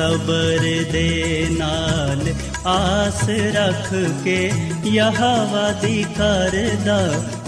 ਮੈਂ 0.00 0.08
ਸਬਰ 0.08 0.84
ਦੇ 0.92 1.46
ਨਾਲ 1.50 2.20
ਆਸ 2.66 3.28
ਰੱਖ 3.28 3.88
ਕੇ 4.24 4.50
ਯਹਵਾ 4.86 5.72
ਦੀ 5.72 6.04
ਕਰਦਾ 6.18 6.98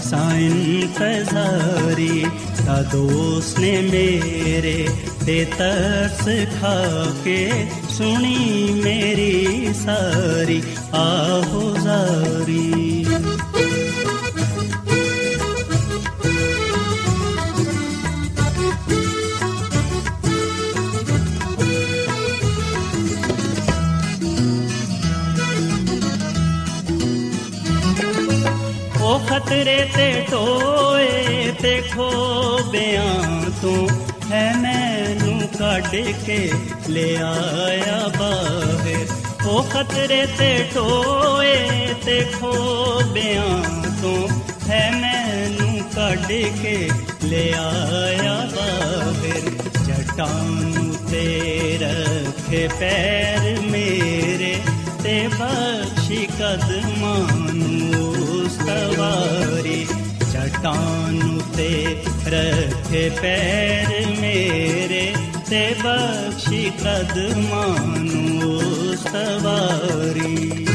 ਸਾਇਨ 0.09 0.87
ਫਜ਼ਾਰੀ 0.99 2.25
ਤਾ 2.65 2.81
ਦੋਸਤ 2.81 3.59
ਨੇ 3.59 3.81
ਮੇਰੇ 3.91 4.87
ਤੇ 5.25 5.45
ਤਰਸ 5.57 6.23
ਖਾ 6.61 7.05
ਕੇ 7.23 7.49
ਸੁਣੀ 7.89 8.71
ਮੇਰੀ 8.83 9.73
ਸਾਰੀ 29.63 29.75
ਖਤਰੇ 29.75 29.85
ਤੇ 29.95 30.25
ਟੋਏ 30.31 31.51
ਤੇ 31.61 31.83
ਖੋਬਿਆਂ 31.95 33.51
ਤੋਂ 33.61 33.87
ਹੈ 34.31 34.53
ਮੈਨੂੰ 34.57 35.47
ਕੱਢ 35.59 35.95
ਕੇ 36.25 36.51
ਲਿਆਇਆ 36.89 38.11
ਬਾਹਰ। 38.19 39.47
ਉਹ 39.47 39.63
ਖਤਰੇ 39.63 40.25
ਤੇ 40.39 40.67
ਟੋਏ 40.75 41.55
ਤੇ 42.05 42.25
ਖੋਬਿਆਂ 42.39 43.63
ਤੋਂ 44.01 44.27
ਹੈ 44.69 44.91
ਮੈਨੂੰ 44.91 45.79
ਕੱਢ 45.95 46.27
ਕੇ 46.61 46.89
ਲਿਆਇਆ 47.23 48.35
ਬਾਹਰ। 48.55 49.49
ਜਟਾਂ 49.85 51.07
ਤੇ 51.11 51.77
ਰੱਖੇ 51.81 52.67
ਪੈਰ 52.79 53.59
ਮੇਰੇ 53.61 54.55
ਤੇ 55.03 55.27
ਬਖਸ਼ੀ 55.27 56.27
ਕਦਮਾਂ 56.39 57.42
ਸਵਾਰੀ 59.03 59.85
ਚਟਾਨ 60.33 61.39
ਤੇ 61.57 61.69
ਰੱਖੇ 62.27 63.09
ਪੈਰ 63.21 63.89
ਮੇਰੇ 64.21 65.05
ਤੇ 65.49 65.63
ਬਖਸ਼ੀ 65.79 66.63
ਕਦਮਾਂ 66.79 67.97
ਨੂੰ 67.97 68.59
ਸਵਾਰੀ 68.97 70.65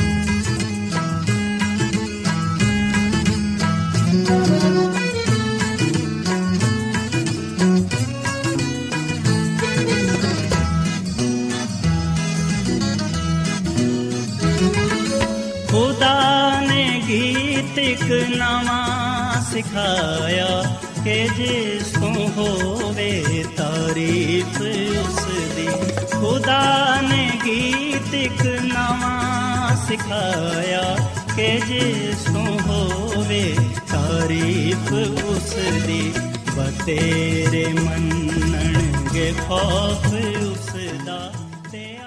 ਇੱਕ 17.99 18.13
ਨਵਾਂ 18.37 19.41
ਸਿਖਾਇਆ 19.43 20.63
ਕਿ 21.05 21.29
ਜਿਸ 21.37 21.93
ਤੋਂ 21.93 22.29
ਹੋਵੇ 22.29 23.45
ਤਾਰੀਫ 23.57 24.61
ਉਸ 24.99 25.25
ਦੀ 25.57 25.67
ਖੁਦਾ 26.13 27.01
ਨੇ 27.01 27.29
ਗੀਤ 27.47 28.15
ਇੱਕ 28.15 28.47
ਨਵਾਂ 28.65 29.77
ਸਿਖਾਇਆ 29.77 30.97
ਕਿ 31.37 31.61
ਜਿਸ 31.69 32.25
ਤੋਂ 32.25 32.59
ਹੋਵੇ 32.61 33.57
ਤਾਰੀਫ 33.93 34.93
ਉਸ 35.25 35.55
ਦੀ 35.87 36.13
ਬਤੇਰੇ 36.57 37.67
ਮੰਨਣਗੇ 37.67 39.33
ਖੌਫ 39.49 40.07
ਉਸ 40.43 40.73
ਦਾ 41.07 41.33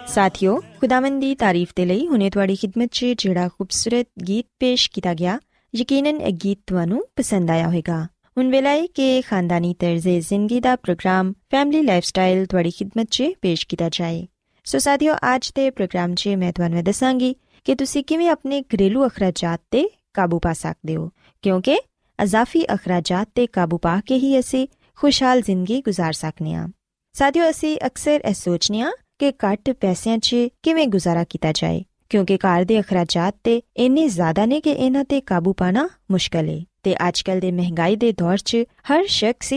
ਸਾਥਿਓ, 0.08 0.60
ਖੁਦਾਵੰਦ 0.82 1.22
ਦੀ 1.22 1.36
ਤਾਰੀਫ 1.36 1.70
ਦੇ 1.76 1.86
ਲਈ 1.86 2.08
ਹੁਣੇ 2.08 2.30
ਤੁਹਾਡੀ 2.30 2.54
ਖidmat 2.54 2.88
'ਚ 2.92 3.06
ਜਿਹੜਾ 3.18 3.48
ਖੂਬਸੂਰਤ 3.48 4.08
ਗੀਤ 4.28 4.46
ਪੇਸ਼ 4.60 4.90
ਕੀਤਾ 4.92 5.14
ਗਿਆ 5.14 5.40
ਯਕੀਨਨ 5.75 6.21
ਇਹ 6.21 6.33
ਗੀਤ 6.45 6.59
ਤੁਹਾਨੂੰ 6.67 7.03
ਪਸੰਦ 7.17 7.51
ਆਇਆ 7.51 7.67
ਹੋਵੇਗਾ 7.67 8.07
ਹੁਣ 8.39 8.51
ਵੇਲਾ 8.51 8.71
ਹੈ 8.71 8.87
ਕਿ 8.87 9.23
ਖਾਨਦਾਨੀ 9.23 9.75
ਤਰਜ਼ੇ 9.75 10.21
ਜ਼ਿੰਦਗੀ 10.21 10.61
ਦਾ 10.61 10.77
ਪ੍ਰੋਗਰਾਮ 10.77 11.33
ਫੈਮਿਲੀ 11.51 11.83
ਲਾਈਫਸਟਾਈਲ 11.83 12.47
ਤੁਹਾਡੀ 12.47 12.71
ਖidmat 12.71 13.05
'ਚ 13.05 13.23
ਪੇਸ਼ 13.43 13.67
ਕੀਤਾ 13.67 13.89
ਜਾਏ 13.89 14.27
ਸੋ 14.65 14.79
ਸਾਥਿਓ 14.79 15.15
ਅੱਜ 15.35 15.53
ਦੇ 15.57 15.71
ਪ੍ਰੋਗਰਾਮ 15.71 16.15
'ਚ 16.15 16.29
ਮੈਂ 16.29 16.53
ਤੁਹਾਨੂੰ 16.53 16.85
ਦੱਸਾਂਗੀ 16.85 17.35
ਕਿ 17.65 17.75
ਤੁਸੀਂ 17.75 18.05
ਕਿਵੇਂ 18.05 18.29
ਆਪਣੇ 18.29 18.63
ਘਰੇਲੂ 18.63 19.07
ਅਖਰਾਜਾਤ 19.07 19.61
ਤੇ 19.71 19.89
ਕਾਬੂ 20.15 20.39
ਪਾ 20.39 20.53
ਸਕਦੇ 20.53 20.97
ਹੋ 20.97 21.11
ਕਿਉਂਕਿ 21.43 21.79
ਅਜ਼ਾਫੀ 22.23 22.65
ਅਖਰਾਜਾਤ 22.75 23.29
ਤੇ 23.35 23.47
ਕਾਬੂ 23.47 23.79
ਪਾ 23.79 24.01
ਕੇ 24.07 24.17
ਹੀ 24.17 24.39
ਅਸੀਂ 24.39 24.69
ਖੁਸ਼ਹਾਲ 24.99 25.41
ਜ਼ਿੰਦਗੀ 25.41 25.83
گزار 25.89 26.13
ਸਕਨੇ 26.13 26.55
ਆ 26.55 26.69
ਸਾਥਿਓ 27.15 27.51
ਅਸੀਂ 27.51 27.77
ਅਕਸਰ 27.87 28.21
ਇਹ 28.25 28.35
ਸੋਚਨੇ 28.35 28.81
ਆ 28.81 28.91
ਕਿ 29.19 29.33
ਘੱਟ 29.45 29.71
ਪੈਸਿਆਂ 29.71 30.19
'ਚ 30.19 30.37
ਕਿਵੇਂ 30.63 30.87
ਗੁਜ਼ਾਰਾ 30.87 31.25
ਕੀਤਾ 31.25 31.53
ਜਾਏ 31.53 31.85
ਕਿਉਂਕਿ 32.11 32.37
ਘਰ 32.37 32.65
ਦੇ 32.65 32.81
ਅਖਰਾਜਾਤ 32.81 33.35
ਤੇ 33.45 33.63
ਇੰਨੇ 33.77 34.09
ਜ਼ਿਆਦਾ 34.09 34.47
ਨੇ 34.47 34.61
ਕਿ 34.61 34.71
ਇਹਨਾਂ 34.71 35.05
ਤੇ 35.05 35.21
ਕਾਬੂ 35.21 35.53
ਪਾਣਾ 35.53 35.89
ਮੁਸ਼ਕਲ 36.11 36.49
ਹੈ 36.49 36.63
ਤੇ 36.83 36.95
ਅੱਜਕੱਲ 37.09 37.41
ਦੇ 37.41 37.53
ਮਹਿੰਗਾਈ 37.53 37.97
ਦੇ 37.97 38.13
ਦੌਰ 38.13 38.37
'ਚ 38.37 38.65
ਹਰ 38.93 39.07
ਸ਼ਖਸ 39.07 39.53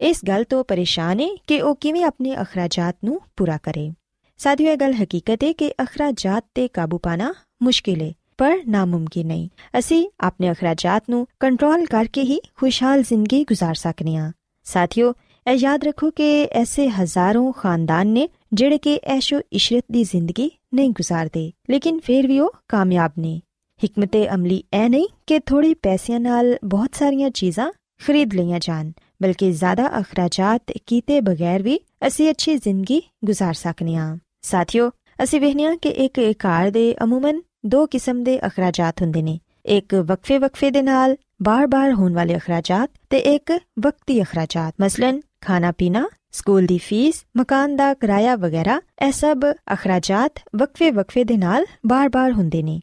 ਇਸ 0.00 0.20
ਗੱਲ 0.28 0.44
ਤੋਂ 0.44 0.64
ਪਰੇਸ਼ਾਨ 0.64 1.20
ਹੈ 1.20 1.28
ਕਿ 1.46 1.60
ਉਹ 1.60 1.74
ਕਿਵੇਂ 1.74 2.04
ਆਪਣੇ 2.04 2.36
ਅਖਰਾਜਾਤ 2.42 2.96
ਨੂੰ 3.04 3.20
ਪੂਰਾ 3.36 3.58
ਕਰੇ 3.62 3.90
ਸਾਥੀਓ 4.38 4.72
ਇਹ 4.72 4.76
ਗੱਲ 4.76 4.94
ਹਕੀਕਤ 4.94 5.44
ਹੈ 5.44 5.52
ਕਿ 5.52 5.72
ਅਖਰਾਜਾਤ 5.82 6.44
ਤੇ 6.54 6.68
ਕਾਬੂ 6.68 6.98
ਪਾਣਾ 6.98 7.34
ਮੁਸ਼ਕਿਲ 7.62 8.02
ਹੈ 8.02 8.12
ਪਰ 8.38 8.56
ਨਾਮੁਮਕਿਨ 8.68 9.26
ਨਹੀਂ 9.26 9.48
ਅਸੀਂ 9.78 10.06
ਆਪਣੇ 10.20 10.50
ਅਖਰਾਜਾਤ 10.50 11.02
ਨੂੰ 11.10 11.26
ਕੰਟਰੋਲ 11.40 11.84
ਕਰਕੇ 11.86 12.22
ਹੀ 12.22 12.40
ਖੁਸ਼ਹਾਲ 12.54 13.02
ਜ਼ਿੰਦਗੀ 13.02 13.44
گزار 13.52 13.74
ਸਕਨੇ 13.74 14.16
ਆ 14.16 14.32
ਸਾਥੀਓ 14.64 15.12
ਇਹ 15.46 15.56
ਯਾਦ 15.58 15.84
ਰੱਖੋ 15.84 16.10
ਕਿ 16.10 16.48
ਐਸੇ 16.52 16.88
ਹਜ਼ਾਰਾਂ 16.88 17.52
ਖਾਨਦਾਨ 17.52 18.06
ਨੇ 18.06 18.28
ਜਿਹੜੇ 18.52 18.78
ਕਿ 18.78 19.00
ਐਸ਼ੋ 19.04 19.40
ਇਸ਼ਰਤ 19.52 19.84
ਦੀ 19.92 20.04
ਜ਼ਿੰਦਗੀ 20.04 20.50
ਨਹੀਂ 20.74 20.90
ਗੁਜ਼ਾਰਦੇ 20.90 21.52
ਲੇਕਿਨ 21.70 22.00
ਫਿਰ 22.00 22.26
ਵੀ 22.26 22.40
ਉਹ 22.40 22.50
ਕਾਮਯਾਬ 22.68 23.10
ਨੇ 23.18 23.40
ਹਕਮਤੇ 23.84 24.34
ਅਮਲੀ 24.34 24.64
ਐ 24.72 24.88
ਨਹੀਂ 24.88 25.08
ਕਿ 25.26 25.38
ਥੋੜੇ 25.38 25.74
ਪੈਸਿਆਂ 25.74 26.20
ਨਾਲ 26.20 26.56
ਬਹੁਤ 26.64 26.94
ਸਾਰੀਆਂ 26.94 27.30
ਚੀਜ਼ਾਂ 27.30 27.72
ਖਰੀਦ 28.06 28.34
ਲਈਆਂ 28.34 28.58
ਜਾਣ 28.60 28.92
ਬਲਕਿ 29.22 29.52
ਜ਼ਿਆਦਾ 29.52 30.00
ਅਖਰਾਜਾਤ 30.00 30.62
ਕੀਤੇ 30.86 31.20
ਬਗੈਰ 31.20 31.62
ਵੀ 31.62 31.80
ਅਸੀਂ 32.06 32.30
ਅੱਛੀ 32.30 32.54
ਜ਼ਿੰਦਗੀ 32.54 33.02
گزار 33.30 33.52
ਸਕਨੇ 33.52 33.96
ਆ 33.96 34.18
ਸਾਥੀਓ 34.42 34.90
ਅਸੀਂ 35.22 35.40
ਵੇਖਿਆ 35.40 35.76
ਕਿ 35.76 35.88
ਇੱਕ 35.88 36.32
ਕਾਰ 36.38 36.70
ਦੇ 36.70 36.96
ਅਮੂਮਨ 37.04 37.42
ਦੋ 37.66 37.86
ਕਿਸਮ 37.86 38.24
ਦੇ 38.24 38.46
ਅਖਰਾਜਾਤ 38.46 39.02
ਹੁੰਦੇ 39.02 39.22
ਨੇ 39.22 39.38
ਇੱਕ 39.66 39.94
ਵਕਫੇ 39.94 40.38
ਵਕਫੇ 40.38 40.70
ਦੇ 40.70 40.82
ਨਾਲ 40.82 41.16
ਬਾਰ-ਬਾਰ 41.42 41.92
ਹੋਣ 41.92 42.14
ਵਾਲੇ 42.14 42.36
ਅਖਰਾਜਾਤ 42.36 42.90
ਤੇ 43.10 43.18
ਇੱਕ 43.18 43.60
ਵਕਤੀ 43.78 44.22
ਅਖਰਾਜਾਤ 44.22 44.74
ਮਸਲਨ 44.80 45.20
ਖਾਣਾ 45.40 45.72
ਪੀਣਾ 45.72 46.08
ਸਕੂਲ 46.31 46.65
ਦੀ 46.65 46.77
ਫੀਸ 46.77 47.25
ਮਕਾਨ 47.37 47.75
ਦਾ 47.75 47.93
ਕਿਰਾਇਆ 47.93 48.35
ਵਗੈਰਾ, 48.35 48.81
ਇਹ 49.07 49.11
ਸਭ 49.11 49.41
ਅਖਰਾਜਾਤ 49.73 50.31
ਵਕਫੇ 50.55 50.91
ਵਕਫੇ 50.91 51.23
ਦੇ 51.23 51.37
ਨਾਲ 51.37 51.65
ਬਾਰ-ਬਾਰ 51.85 52.31
ਹੁੰਦੇ 52.31 52.63
ਨੇ। 52.63 52.79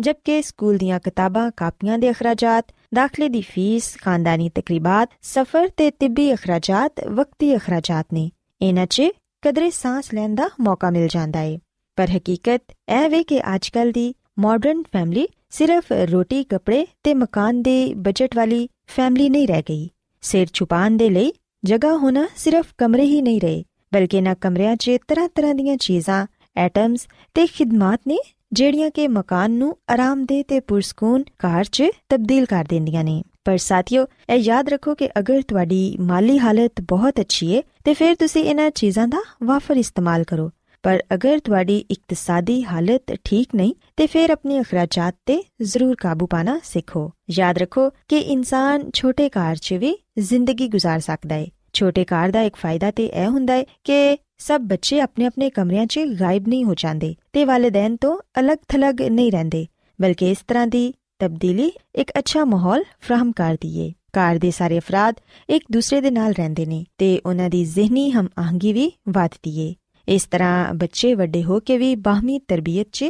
ਜਦਕਿ 0.00 0.42
ਸਕੂਲ 0.42 0.76
ਦੀਆਂ 0.76 1.00
ਕਿਤਾਬਾਂ, 1.00 1.50
ਕਾਪੀਆਂ 1.56 1.98
ਦੇ 1.98 2.10
ਅਖਰਾਜਾਤ, 2.10 2.64
ਦਾਖਲੇ 2.94 3.28
ਦੀ 3.28 3.40
ਫੀਸ 3.40 3.96
ਖਾਨਦਾਨੀ 4.02 4.48
ਤਕਰੀਬਾਤ, 4.48 5.08
ਸਫ਼ਰ 5.22 5.68
ਤੇ 5.68 5.90
ਤਿੱਬੀ 5.90 6.34
ਅਖਰਾਜਾਤ, 6.34 6.92
ਵਕਤੀ 7.08 7.56
ਅਖਰਾਜਾਤ 7.56 8.06
ਨੇ। 8.12 8.30
ਇਹਨਾਂ 8.62 8.86
'ਚ 8.86 9.02
ਕਦਰੇ 9.42 9.70
ਸਾਹ 9.70 10.02
ਲੈਣ 10.14 10.34
ਦਾ 10.34 10.50
ਮੌਕਾ 10.60 10.90
ਮਿਲ 10.90 11.08
ਜਾਂਦਾ 11.08 11.40
ਏ। 11.40 11.58
ਪਰ 11.96 12.08
ਹਕੀਕਤ 12.16 12.62
ਇਹ 12.88 13.08
ਵੇ 13.08 13.22
ਕਿ 13.22 13.40
ਅੱਜਕੱਲ 13.54 13.92
ਦੀ 13.92 14.14
ਮਾਡਰਨ 14.38 14.82
ਫੈਮਿਲੀ 14.82 15.28
ਸਿਰਫ 15.50 15.84
ਰੋਟੀ, 15.92 16.44
ਕੱਪੜੇ 16.44 16.86
ਤੇ 17.02 17.14
ਮਕਾਨ 17.14 17.62
ਦੇ 17.62 17.94
ਬਜਟ 17.94 18.36
ਵਾਲੀ 18.36 18.68
ਫੈਮਿਲੀ 18.86 19.28
ਨਹੀਂ 19.28 19.48
ਰਹਿ 19.48 19.62
ਗਈ। 19.62 19.90
ਸਿਰ 20.22 20.46
ਛੁਪਾਉਣ 20.52 20.96
ਦੇ 20.96 21.10
ਲਈ 21.10 21.32
ਜਗ੍ਹਾ 21.65 21.95
ਹੋਣਾ 21.97 22.27
ਸਿਰਫ 22.35 22.73
ਕਮਰੇ 22.77 23.03
ਹੀ 23.03 23.21
ਨਹੀਂ 23.21 23.41
ਰਹੇ 23.41 23.63
ਬਲਕਿ 23.93 24.21
ਨਾ 24.21 24.33
ਕਮਰਿਆਂ 24.33 24.75
'ਚ 24.75 24.97
ਤਰ੍ਹਾਂ-ਤਰ੍ਹਾਂ 25.07 25.55
ਦੀਆਂ 25.55 25.77
ਚੀਜ਼ਾਂ 25.77 26.25
ਐਟਮਸ 26.57 27.07
ਤੇ 27.35 27.45
ਖਿਦਮਤ 27.47 27.99
ਨੇ 28.07 28.17
ਜਿਹੜੀਆਂ 28.53 28.89
ਕਿ 28.89 29.07
ਮਕਾਨ 29.07 29.51
ਨੂੰ 29.51 29.75
ਆਰਾਮਦੇਹ 29.89 30.43
ਤੇ 30.47 30.59
ਪੁਰਸਕੂਨ 30.59 31.23
ਘਰ 31.45 31.63
'ਚ 31.63 31.83
ਤਬਦੀਲ 32.09 32.45
ਕਰ 32.45 32.65
ਦਿੰਦੀਆਂ 32.69 33.03
ਨੇ 33.03 33.21
ਪਰ 33.45 33.57
ਸਾਥੀਓ 33.57 34.05
ਇਹ 34.29 34.39
ਯਾਦ 34.39 34.69
ਰੱਖੋ 34.69 34.95
ਕਿ 34.95 35.09
ਅਗਰ 35.19 35.41
ਤੁਹਾਡੀ 35.41 35.97
ਮਾਲੀ 35.99 36.39
ਹਾਲਤ 36.39 36.81
ਬਹੁਤ 36.81 37.19
ਅੱਛੀ 37.19 37.55
ਹੈ 37.55 37.61
ਤੇ 37.83 37.93
ਫਿਰ 37.93 38.15
ਤੁਸੀਂ 38.15 38.43
ਇਹਨਾਂ 38.43 38.69
ਚੀਜ਼ਾਂ 38.71 39.07
ਦਾ 39.07 39.21
ਵਾਫਰ 39.43 39.77
ਇਸਤੇਮਾਲ 39.77 40.23
ਕਰੋ 40.23 40.49
ਪਰ 40.83 41.01
ਅਗਰ 41.13 41.39
ਤੁਹਾਡੀ 41.39 41.77
ਇਕਤਸਾਦੀ 41.91 42.63
ਹਾਲਤ 42.63 43.15
ਠੀਕ 43.25 43.55
ਨਹੀਂ 43.55 43.73
ਤੇ 43.97 44.07
ਫਿਰ 44.07 44.29
ਆਪਣੇ 44.29 44.59
ਅਖਰਾਜਾਤ 44.61 45.15
ਤੇ 45.25 45.41
ਜ਼ਰੂਰ 45.61 45.95
ਕਾਬੂ 45.95 46.27
ਪਾਣਾ 46.27 46.59
ਸਿੱਖੋ 46.63 47.11
ਯਾਦ 47.31 47.57
ਰੱਖੋ 47.57 47.89
ਕਿ 48.07 48.17
ਇਨਸਾਨ 48.17 48.89
ਛੋਟੇ 48.93 49.29
ਘਰ 49.29 49.55
'ਚ 49.55 49.73
ਵੀ 49.73 49.95
ਜ਼ਿੰਦਗੀ 50.19 50.69
گزار 50.69 50.99
ਸਕਦਾ 50.99 51.35
ਹੈ 51.35 51.47
ਛੋਟੇ 51.76 52.04
ਘਰ 52.04 52.28
ਦਾ 52.28 52.40
ਇੱਕ 52.42 52.56
ਫਾਇਦਾ 52.56 52.90
ਤੇ 52.90 53.06
ਇਹ 53.06 53.26
ਹੁੰਦਾ 53.26 53.54
ਹੈ 53.54 53.64
ਕਿ 53.84 54.18
ਸਭ 54.38 54.60
ਬੱਚੇ 54.60 55.00
ਆਪਣੇ 55.00 55.24
ਆਪਣੇ 55.24 55.50
ਕਮਰਿਆਂ 55.50 55.86
'ਚ 55.86 55.98
ਗਾਇਬ 55.98 56.48
ਨਹੀਂ 56.48 56.64
ਹੋ 56.64 56.74
ਜਾਂਦੇ 56.74 57.14
ਤੇ 57.32 57.44
ਵਾਲਿਦੈਨ 57.44 57.96
ਤੋਂ 57.96 58.18
ਅਲੱਗ-ਥਲੱਗ 58.40 59.02
ਨਹੀਂ 59.02 59.32
ਰਹਿੰਦੇ, 59.32 59.66
ਬਲਕਿ 60.00 60.30
ਇਸ 60.30 60.38
ਤਰ੍ਹਾਂ 60.48 60.66
ਦੀ 60.66 60.94
ਤਬਦੀਲੀ 61.18 61.72
ਇੱਕ 61.94 62.12
ਅੱਛਾ 62.18 62.44
ਮਾਹੌਲ 62.44 62.84
ਫਰਾਹਮ 63.00 63.32
ਕਰਦੀ 63.32 63.78
ਏ। 63.78 63.90
ਘਰ 63.90 64.38
ਦੇ 64.38 64.50
ਸਾਰੇ 64.50 64.78
ਅਫਰਾਦ 64.78 65.14
ਇੱਕ 65.50 65.64
ਦੂਸਰੇ 65.72 66.00
ਦੇ 66.00 66.10
ਨਾਲ 66.10 66.32
ਰਹਿੰਦੇ 66.32 66.66
ਨੇ 66.66 66.84
ਤੇ 66.98 67.20
ਉਹਨਾਂ 67.26 67.50
ਦੀ 67.50 67.64
ਜ਼ਿਹਨੀ 67.64 68.10
ਹਮ 68.10 68.28
ਆਹੰਗੀ 68.38 68.72
ਵੀ 68.72 68.92
ਵਧਦੀ 69.08 69.60
ਏ। 69.60 69.74
ਇਸ 70.08 70.24
ਤਰ੍ਹਾਂ 70.24 70.74
ਬੱਚੇ 70.74 71.14
ਵੱਡੇ 71.14 71.44
ਹੋ 71.44 71.60
ਕੇ 71.60 71.78
ਵੀ 71.78 71.94
ਬਾਹਮੀ 71.94 72.38
ਤਰਬੀਅਤ 72.38 72.86
'ਚ 72.92 73.04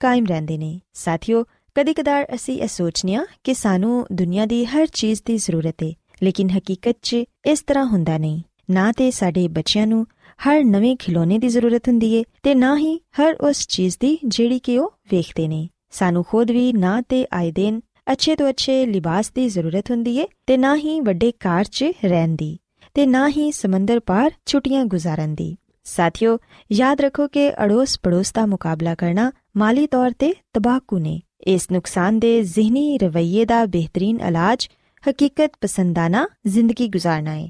ਕਾਇਮ 0.00 0.26
ਰਹਿੰਦੇ 0.26 0.58
ਨੇ। 0.58 0.80
ਸਾਥੀਓ, 0.94 1.44
ਕਦੀ-ਕਦਾਰ 1.74 2.26
ਅਸੀਂ 2.34 2.62
ਇਹ 2.62 2.68
ਸੋਚਨੀਆ 2.68 3.24
ਕਿ 3.44 3.54
ਸਾਨੂੰ 3.54 4.06
ਦੁਨੀਆ 4.12 4.46
ਦੀ 4.46 4.64
ਹਰ 4.64 4.86
ਚੀਜ਼ 4.86 5.20
ਦੀ 5.24 5.36
ਜ਼ਰੂਰਤ 5.38 5.82
ਏ। 5.82 5.94
ਲੇਕਿਨ 6.22 6.50
ਹਕੀਕਤ 6.50 6.96
'ਚ 7.02 7.16
ਇਸ 7.46 7.60
ਤਰ੍ਹਾਂ 7.60 7.84
ਹੁੰਦਾ 7.84 8.18
ਨਹੀਂ। 8.18 8.42
ਨਾ 8.70 8.92
ਤੇ 8.92 9.10
ਸਾਡੇ 9.10 9.48
ਬੱਚਿਆਂ 9.48 9.86
ਨੂੰ 9.86 10.06
ਹਰ 10.48 10.64
ਨਵੇਂ 10.64 10.96
ਖਿਡੌਣੇ 10.96 11.38
ਦੀ 11.38 11.48
ਜ਼ਰੂਰਤ 11.48 11.88
ਹੁੰਦੀ 11.88 12.14
ਏ 12.14 12.24
ਤੇ 12.42 12.54
ਨਾ 12.54 12.76
ਹੀ 12.76 12.96
ਹਰ 12.96 13.34
ਉਸ 13.34 13.66
ਚੀਜ਼ 13.66 13.96
ਦੀ 14.00 14.18
ਜਿਹੜੀ 14.24 14.58
ਕਿ 14.58 14.78
ਉਹ 14.78 14.92
ਵੇਖਦੇ 15.10 15.48
ਨੇ। 15.48 15.68
ਸਾਨੂੰ 15.90 16.24
ਖੁਦ 16.28 16.50
ਵੀ 16.50 16.72
ਨਾ 16.72 17.00
ਤੇ 17.00 17.26
ਆਏ 17.32 17.50
ਦਿਨ 17.52 17.80
ਅੱਛੇ 18.12 18.36
ਤੋਂ 18.36 18.50
ਅੱਛੇ 18.50 18.86
ਲਿਬਾਸ 18.86 19.30
ਦੀ 19.30 19.48
ਜ਼ਰੂਰਤ 19.48 19.90
ਹੁੰਦੀ 19.90 20.18
ਏ 20.18 20.26
ਤੇ 20.46 20.56
ਨਾ 20.56 20.76
ਹੀ 20.76 21.00
ਵੱਡੇ 21.00 21.32
ਕਾਰ 21.32 21.64
'ਚ 21.64 21.84
ਰਹਿਣ 22.04 22.36
ਦੀ 22.36 22.58
ਤੇ 22.94 23.06
ਨਾ 23.06 23.28
ਹੀ 23.28 23.52
ਸਮੁੰਦਰ 23.52 24.00
ਪਾਰ 24.00 24.30
ਛੁੱਟੀਆਂ 24.46 24.84
ਗੁਜ਼ਾਰਨ 24.84 25.34
ਦੀ। 25.34 25.56
ਸਾਥੀਓ, 25.84 26.38
ਯਾਦ 26.72 27.00
ਰੱਖੋ 27.00 27.26
ਕਿ 27.28 27.50
ਅੜੋਸ 27.50 27.98
ਪੜੋਸ 28.02 28.32
ਦਾ 28.32 28.46
ਮੁਕਾਬਲਾ 28.46 28.94
ਕਰਨਾ 28.94 29.32
ਮਾਲੀ 29.56 29.86
ਤੌਰ 29.86 30.10
ਤੇ 30.18 30.34
ਤਬਾਹਕੂ 30.52 30.98
ਨੇ। 30.98 31.20
ਇਸ 31.46 31.68
ਨੁਕਸਾਨ 31.72 32.18
ਦੇ 32.18 32.42
ਜ਼ਿਹਨੀ 32.42 32.98
ਰਵਈਏ 32.98 33.44
ਦਾ 33.44 33.66
ਬਿਹਤਰੀਨ 33.66 34.20
ਇਲਾਜ 34.20 34.68
ਹਕੀਕਤ 35.10 35.52
ਪਸੰਦਾਨਾ 35.60 36.28
ਜ਼ਿੰਦਗੀ 36.46 36.90
گزارਣਾ 36.96 37.30
ਹੈ 37.30 37.48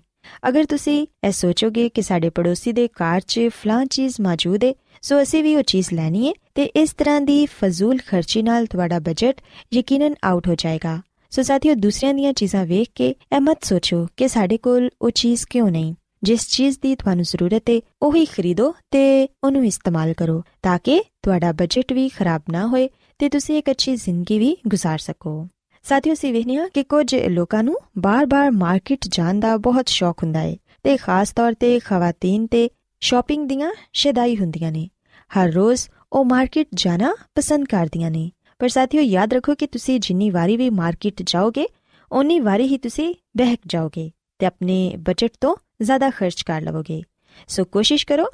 ਅਗਰ 0.49 0.65
ਤੁਸੀਂ 0.65 1.07
ਇਹ 1.27 1.33
ਸੋਚੋਗੇ 1.33 1.89
ਕਿ 1.89 2.03
ਸਾਡੇ 2.03 2.31
ਪੜੋਸੀ 2.31 2.73
ਦੇ 2.73 2.89
ਕਾਰ 2.89 3.21
'ਚ 3.21 3.41
ਫਲਾਂ 3.49 3.87
ਚੀਜ਼ 3.87 4.15
ਮੌਜੂਦ 4.21 4.65
ਹੈ 4.65 4.75
ਸੋ 5.03 5.23
ਅਸੀਂ 5.23 5.43
ਵੀ 5.43 5.57
ਉਹ 5.57 5.63
ਚੀਜ਼ 5.63 5.93
ਲੈਣੀ 5.93 6.29
ਹੈ 6.29 6.33
ਤੇ 6.55 6.65
ਇਸ 6.65 6.93
ਤਰ੍ਹਾਂ 6.93 7.21
ਦੀ 7.21 7.47
ਫਜ਼ੂਲ 7.47 7.99
ਖਰਚੀ 8.07 8.43
ਨਾਲ 8.43 8.67
ਤੁਹਾਡਾ 8.67 8.99
ਬਜਟ 8.99 9.41
ਯਕੀਨਨ 9.75 10.15
ਆਊਟ 10.25 10.49
ਹੋ 10.49 10.55
ਜਾਏਗਾ। 10.55 11.01
ਸੋ 11.31 11.43
ਸਾਥੀਓ, 11.43 11.75
ਦੂਸਰਿਆਂ 11.75 12.15
ਦੀਆਂ 12.15 12.33
ਚੀਜ਼ਾਂ 12.33 12.67
ਵੇਖ 12.67 12.89
ਕੇ 12.95 13.09
ਇਹ 13.09 13.41
ਮਤ 13.41 13.65
ਸੋਚੋ 13.65 14.07
ਕਿ 14.17 14.29
ਸਾਡੇ 14.29 14.59
ਕੋਲ 14.59 14.91
ਉਹ 15.03 15.11
ਚੀਜ਼ 15.11 15.47
ਕਿਉਂ 15.51 15.71
ਨਹੀਂ। 15.71 15.95
ਜਿਸ 16.23 16.49
ਚੀਜ਼ 16.49 16.79
ਦੀ 16.83 16.95
ਤੁਹਾਨੂੰ 16.95 17.25
ਜ਼ਰੂਰਤ 17.25 17.63
ਹੈ 17.71 17.81
ਉਹੀ 18.03 18.25
ਖਰੀਦੋ 18.25 18.75
ਤੇ 18.91 19.29
ਉਹਨੂੰ 19.45 19.67
ਇਸਤੇਮਾਲ 19.67 20.13
ਕਰੋ 20.13 20.43
ਤਾਂ 20.63 20.79
ਕਿ 20.85 21.03
ਤੁਹਾਡਾ 21.23 21.53
ਬਜਟ 21.53 21.93
ਵੀ 21.93 22.09
ਖਰਾਬ 22.09 22.43
ਨਾ 22.51 22.67
ਹੋਏ 22.67 22.89
ਤੇ 23.19 23.29
ਤੁਸੀਂ 23.29 23.59
ਇੱਕ 23.59 23.71
ਅੱਛੀ 23.71 23.97
ਜ਼ਿੰਦਗੀ 23.97 24.39
ਵੀ 24.39 24.57
گزار 24.75 24.99
ਸਕੋ। 25.01 25.49
ਸਾਥੀਓ 25.83 26.15
ਸੀ 26.15 26.33
ਵੇਖਨੀਆ 26.33 26.69
ਕਿ 26.69 26.83
ਕੁਝ 26.83 27.15
ਲੋਕਾਂ 27.15 27.63
ਨੂੰ 27.65 27.77
ਬਾਰ-ਬਾਰ 27.99 28.51
ਮਾਰਕੀਟ 28.51 28.99
ਜਾਣ 29.09 29.41
ਦਾ 29.41 29.57
ਬਹੁਤ 29.57 29.89
ਸ਼ੌਕ 29.89 30.23
ਹੁੰਦਾ 30.23 30.41
ਹੈ 30.41 30.57
ਤੇ 30.83 30.97
ਖਾਸ 30.97 31.33
ਤੌਰ 31.33 31.55
ਤੇ 31.55 31.79
ਖਵਾਤੀਨ 31.79 32.47
ਤੇ 32.47 32.71
ਸ਼ਾਪਿੰਗ 33.01 33.49
ਦੀਆਂ 33.49 33.73
ਸ਼ੈਦਾਈ 33.93 34.37
ਹੁੰਦੀਆਂ 34.37 34.73
ਨੇ। 34.73 34.89
ਹਰ 35.31 35.53
ਰੋਜ਼ 35.53 35.89
ਉਹ 36.13 36.25
ਮਾਰਕੀਟ 36.25 36.69
ਜਾਣਾ 36.75 37.15
ਪਸੰਦ 37.35 37.67
ਕਰਦੀਆਂ 37.67 38.11
ਨੇ। 38.11 38.31
ਪਰ 38.59 38.69
ਸਾਥੀਓ 38.69 39.01
ਯਾਦ 39.01 39.35
ਰੱਖੋ 39.35 39.55
ਕਿ 39.55 39.67
ਤੁਸੀਂ 39.67 40.01
ਜਿੰਨੀ 40.01 40.31
ਵਾਰੀ 40.31 40.57
ਵੀ 40.57 40.71
ਮਾਰਕੀਟ 40.71 41.23
ਜਾਓਗੇ, 41.27 41.67
ਓਨੀ 42.13 42.41
ਵਾਰੀ 42.41 42.67
ਹੀ 42.67 42.79
ਤੁਸੀਂ 42.79 43.15
ਬਹਿਕ 43.37 43.61
ਜਾਓਗੇ 43.67 44.11
ਤੇ 44.39 44.47
ਆਪਣੇ 44.47 44.95
ਬਜਟ 44.99 45.31
ਤੋਂ 45.41 45.57
ਜ਼ਿਆਦਾ 45.83 46.11
ਖਰਚ 46.11 46.43
ਕਰ 46.43 46.61
ਲਵੋਗੇ। 46.61 47.03
ਸੋ 47.49 47.65
ਕੋਸ਼ਿਸ਼ 47.65 48.07
ਕਰੋ 48.07 48.25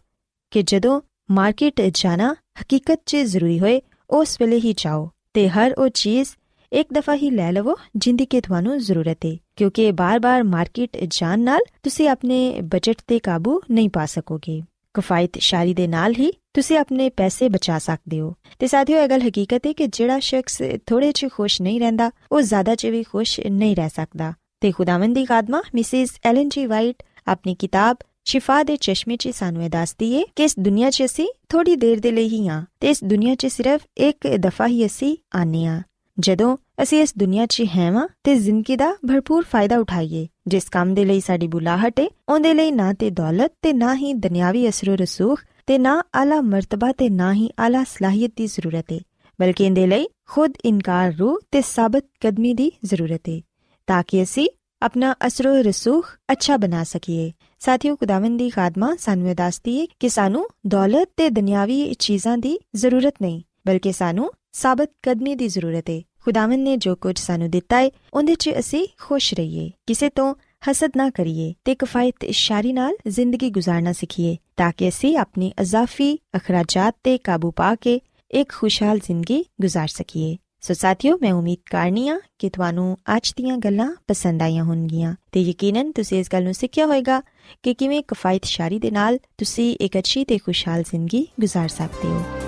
ਕਿ 0.50 0.62
ਜਦੋਂ 0.62 1.00
ਮਾਰਕੀਟ 1.30 1.80
ਜਾਣਾ 1.94 2.34
ਹਕੀਕਤ 2.62 3.00
'ਚ 3.06 3.16
ਜ਼ਰੂਰੀ 3.16 3.60
ਹੋਏ, 3.60 3.80
ਉਸ 4.10 4.40
ਵੇਲੇ 4.40 4.56
ਹੀ 4.56 4.74
ਜਾਓ 4.76 5.10
ਤੇ 5.34 5.48
ਹਰ 5.48 5.72
ਉਹ 5.72 5.88
ਚੀਜ਼ 5.88 6.28
ਇੱਕ 6.72 6.92
ਦਫਾ 6.92 7.14
ਹੀ 7.14 7.30
ਲੈ 7.30 7.50
ਲਵੋ 7.52 7.74
ਜਿੰਦੀ 7.96 8.26
ਕਿ 8.26 8.40
ਤੁਹਾਨੂੰ 8.40 8.78
ਜ਼ਰੂਰਤ 8.78 9.24
ਹੈ 9.26 9.36
ਕਿਉਂਕਿ 9.56 9.90
ਬਾਰ-ਬਾਰ 9.92 10.42
ਮਾਰਕੀਟ 10.44 10.96
ਜਾਣ 11.10 11.40
ਨਾਲ 11.40 11.60
ਤੁਸੀਂ 11.82 12.08
ਆਪਣੇ 12.08 12.40
ਬਜਟ 12.64 13.00
ਤੇ 13.06 13.18
ਕਾਬੂ 13.18 13.60
ਨਹੀਂ 13.70 13.90
ਪਾ 13.90 14.06
ਸਕੋਗੇ 14.06 14.60
ਕਫਾਇਤ 14.94 15.38
ਸ਼ਾਰੀ 15.40 15.74
ਦੇ 15.74 15.86
ਨਾਲ 15.86 16.14
ਹੀ 16.18 16.30
ਤੁਸੀਂ 16.54 16.78
ਆਪਣੇ 16.78 17.08
ਪੈਸੇ 17.10 17.48
ਬਚਾ 17.48 17.78
ਸਕਦੇ 17.78 18.20
ਹੋ 18.20 18.34
ਤੇ 18.58 18.66
ਸਾਥੀਓ 18.66 18.98
ਇਹ 18.98 19.08
ਗੱਲ 19.08 19.22
ਹਕੀਕਤ 19.22 19.66
ਹੈ 19.66 19.72
ਕਿ 19.72 19.86
ਜਿਹੜਾ 19.86 20.18
ਸ਼ਖਸ 20.18 20.62
ਥੋੜੇ 20.86 21.12
'ਚ 21.12 21.28
ਖੁਸ਼ 21.32 21.60
ਨਹੀਂ 21.62 21.80
ਰਹਿੰਦਾ 21.80 22.10
ਉਹ 22.32 22.40
ਜ਼ਿਆਦਾ 22.40 22.74
'ਚ 22.74 22.86
ਵੀ 22.86 23.02
ਖੁਸ਼ 23.02 23.38
ਨਹੀਂ 23.40 23.76
ਰਹਿ 23.76 23.88
ਸਕਦਾ 23.88 24.32
ਤੇ 24.60 24.72
ਖੁਦਾਵੰਦ 24.72 25.14
ਦੀ 25.14 25.24
ਖਾਦਮਾ 25.24 25.62
ਮਿਸਿਸ 25.74 26.18
ਐਲਨ 26.24 26.48
ਜੀ 26.48 26.66
ਵਾਈਟ 26.66 27.02
ਆਪਣੀ 27.26 27.54
ਕਿਤਾਬ 27.54 27.96
ਸ਼ਿਫਾ 28.24 28.62
ਦੇ 28.62 28.76
ਚਸ਼ਮੇ 28.76 29.16
'ਚ 29.16 29.28
ਸਾਨੂੰ 29.28 29.62
ਇਹ 29.64 29.70
ਦੱਸਦੀ 29.70 30.12
ਏ 30.14 30.24
ਕਿ 30.36 30.44
ਇਸ 30.44 30.54
ਦੁਨੀਆ 30.58 30.90
'ਚ 30.90 31.04
ਅਸੀਂ 31.04 31.26
ਥੋੜੀ 31.48 31.76
ਦੇਰ 31.76 32.00
ਦੇ 32.00 32.10
ਲਈ 32.10 32.28
ਹੀ 32.28 32.46
ਆ 32.48 32.62
ਤੇ 32.80 32.90
ਇਸ 32.90 33.04
ਦੁਨੀਆ 33.04 33.34
'ਚ 33.34 33.46
ਸਿਰਫ 33.46 33.86
ਇੱਕ 33.98 34.26
ਦਫਾ 34.38 34.66
ਹੀ 34.66 34.84
ਅਸੀਂ 34.86 35.16
ਆਨੇ 35.34 35.64
ਆ 35.66 35.80
ਜਦੋਂ 36.18 36.56
ਅਸੀਂ 36.82 37.00
ਇਸ 37.02 37.12
ਦੁਨੀਆ 37.18 37.44
'ਚ 37.46 37.62
ਹੈਵਾਂ 37.76 38.06
ਤੇ 38.24 38.34
ਜ਼ਿੰਦਗੀ 38.36 38.76
ਦਾ 38.76 38.92
ਭਰਪੂਰ 39.08 39.44
ਫਾਇਦਾ 39.50 39.76
ਉਠਾਈਏ, 39.78 40.26
ਜਿਸ 40.48 40.68
ਕੰਮ 40.68 40.94
ਦੇ 40.94 41.04
ਲਈ 41.04 41.20
ਸਾਡੀ 41.20 41.46
ਬੁਲਾਹਟ 41.46 42.00
ਏ, 42.00 42.08
ਉਹਦੇ 42.28 42.54
ਲਈ 42.54 42.70
ਨਾ 42.70 42.92
ਤੇ 42.92 43.10
ਦੌਲਤ 43.10 43.52
ਤੇ 43.62 43.72
ਨਾ 43.72 43.94
ਹੀ 43.94 44.12
ਦੁਨਿਆਵੀ 44.14 44.68
ਅਸਰ 44.68 44.96
ਰਸੂਖ 44.98 45.44
ਤੇ 45.66 45.78
ਨਾ 45.78 46.02
ਆਲਾ 46.14 46.40
ਮਰਤਬਾ 46.42 46.92
ਤੇ 46.92 47.08
ਨਾ 47.10 47.32
ਹੀ 47.32 47.48
ਆਲਾ 47.58 47.82
ਸਲਾਹੀਅਤ 47.84 48.32
ਦੀ 48.36 48.46
ਜ਼ਰੂਰਤ 48.46 48.92
ਏ, 48.92 49.00
ਬਲਕਿ 49.38 49.64
ਇਹਦੇ 49.64 49.86
ਲਈ 49.86 50.06
ਖੁਦ 50.28 50.56
ਇਨਕਾਰ 50.64 51.12
ਰੂ 51.18 51.38
ਤੇ 51.52 51.60
ਸਾਬਤ 51.64 52.04
ਕਦਮੀ 52.20 52.54
ਦੀ 52.54 52.70
ਜ਼ਰੂਰਤ 52.84 53.28
ਏ, 53.28 53.40
ਤਾਂ 53.88 54.02
ਕਿ 54.08 54.22
ਅਸੀਂ 54.22 54.48
ਆਪਣਾ 54.82 55.14
ਅਸਰੋ 55.26 55.54
ਰਸੂਖ 55.62 56.10
ਅੱਛਾ 56.32 56.56
ਬਣਾ 56.56 56.82
ਸਕੀਏ। 56.84 57.30
ਸਾਥੀਓ, 57.60 57.94
ਖੁਦਾਵੰਦ 57.96 58.38
ਦੀ 58.38 58.48
ਖਾਦਮਾ 58.50 58.94
ਸਾਨੂੰ 58.98 59.34
ਦੱਸਦੀ 59.34 59.76
ਏ 59.76 59.86
ਕਿ 60.00 60.08
ਸਾਨੂੰ 60.08 60.46
ਦੌਲਤ 60.66 61.08
ਤੇ 61.16 61.28
ਦੁਨਿਆਵੀ 61.30 61.94
ਚੀਜ਼ਾਂ 61.94 62.36
ਦੀ 62.38 62.58
ਜ਼ਰੂਰਤ 62.76 63.14
ਨਹੀਂ, 63.22 63.40
ਬਲਕਿ 63.66 63.92
ਸਾਨੂੰ 63.92 64.30
ਸਾਬਤ 64.60 64.90
ਕਦਮੀ 65.02 65.34
ਦੀ 65.34 65.48
ਜ਼ਰੂਰਤ 65.48 65.90
ਹੈ 65.90 66.00
ਖੁਦਾਵੰਦ 66.24 66.58
ਨੇ 66.58 66.76
ਜੋ 66.76 66.94
ਕੁਝ 66.96 67.18
ਸਾਨੂੰ 67.18 67.50
ਦਿੱਤਾ 67.50 67.80
ਹੈ 67.80 67.90
ਉਹਦੇ 68.14 68.34
'ਚ 68.34 68.50
ਅਸੀਂ 68.58 68.86
ਖੁਸ਼ 69.00 69.34
ਰਹੀਏ। 69.34 69.70
ਕਿਸੇ 69.86 70.08
ਤੋਂ 70.08 70.34
ਹਸਦ 70.70 70.90
ਨਾ 70.96 71.10
ਕਰੀਏ 71.10 71.54
ਤੇ 71.64 71.74
ਕਿਫਾਇਤ 71.74 72.24
ਇਸ਼ਾਰੀ 72.24 72.72
ਨਾਲ 72.72 72.96
ਜ਼ਿੰਦਗੀ 73.08 73.48
گزارਣਾ 73.48 73.92
ਸਿੱਖੀਏ, 73.92 74.36
ਤਾਂ 74.56 74.72
ਕਿ 74.76 74.88
ਅਸੀਂ 74.88 75.16
ਆਪਣੇ 75.18 75.52
ਅਜ਼ਾਫੀ, 75.60 76.18
ਅਖਰਾਜਾਤ 76.36 76.96
ਤੇ 77.04 77.18
ਕਾਬੂ 77.18 77.50
ਪਾ 77.50 77.74
ਕੇ 77.74 78.00
ਇੱਕ 78.30 78.52
ਖੁਸ਼ਹਾਲ 78.52 78.98
ਜ਼ਿੰਦਗੀ 78.98 79.44
گزار 79.64 79.86
ਸਕੀਏ। 79.86 80.36
ਸੋ 80.60 80.74
ਸਾਥੀਓ, 80.74 81.18
ਮੈਂ 81.22 81.32
ਉਮੀਦ 81.32 81.58
ਕਰਨੀਆ 81.70 82.18
ਕਿ 82.38 82.50
ਤੁਹਾਨੂੰ 82.50 82.96
ਅੱਜ 83.16 83.32
ਦੀਆਂ 83.36 83.58
ਗੱਲਾਂ 83.58 83.94
ਪਸੰਦ 84.08 84.42
ਆਈਆਂ 84.42 84.64
ਹੋਣਗੀਆਂ 84.64 85.14
ਤੇ 85.32 85.40
ਯਕੀਨਨ 85.40 85.92
ਤੁਸੀਂ 85.92 86.18
ਇਸ 86.18 86.28
ਗੱਲ 86.32 86.44
ਨੂੰ 86.44 86.54
ਸਿੱਖਿਆ 86.54 86.86
ਹੋਵੇਗਾ 86.86 87.22
ਕਿ 87.62 87.74
ਕਿਵੇਂ 87.74 88.02
ਕਿਫਾਇਤ 88.02 88.44
ਸ਼ਾਰੀ 88.44 88.78
ਦੇ 88.78 88.90
ਨਾਲ 88.90 89.18
ਤੁਸੀਂ 89.38 89.76
ਇੱਕ 89.80 89.98
ਅੱਛੀ 89.98 90.24
ਤੇ 90.24 90.38
ਖੁਸ਼ਹਾਲ 90.38 90.82
ਜ਼ਿੰਦਗੀ 90.82 91.26
گزار 91.42 91.68
ਸਕਦੇ 91.68 92.08
ਹੋ। 92.08 92.47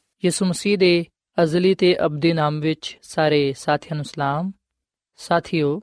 ਯਿਸੂ 0.25 0.45
ਮਸੀਹ 0.45 0.77
ਦੇ 0.77 1.05
ਅਜ਼ਲੀ 1.43 1.75
ਤੇ 1.75 2.05
ਅਬਦੀ 2.05 2.33
ਨਾਮ 2.33 2.59
ਵਿੱਚ 2.59 2.97
ਸਾਰੇ 3.01 3.53
ਸਾਥੀਆਂ 3.53 3.95
ਨੂੰ 3.95 4.05
ਸਲਾਮ। 4.05 4.51
ਸਾਥੀਓ, 5.15 5.81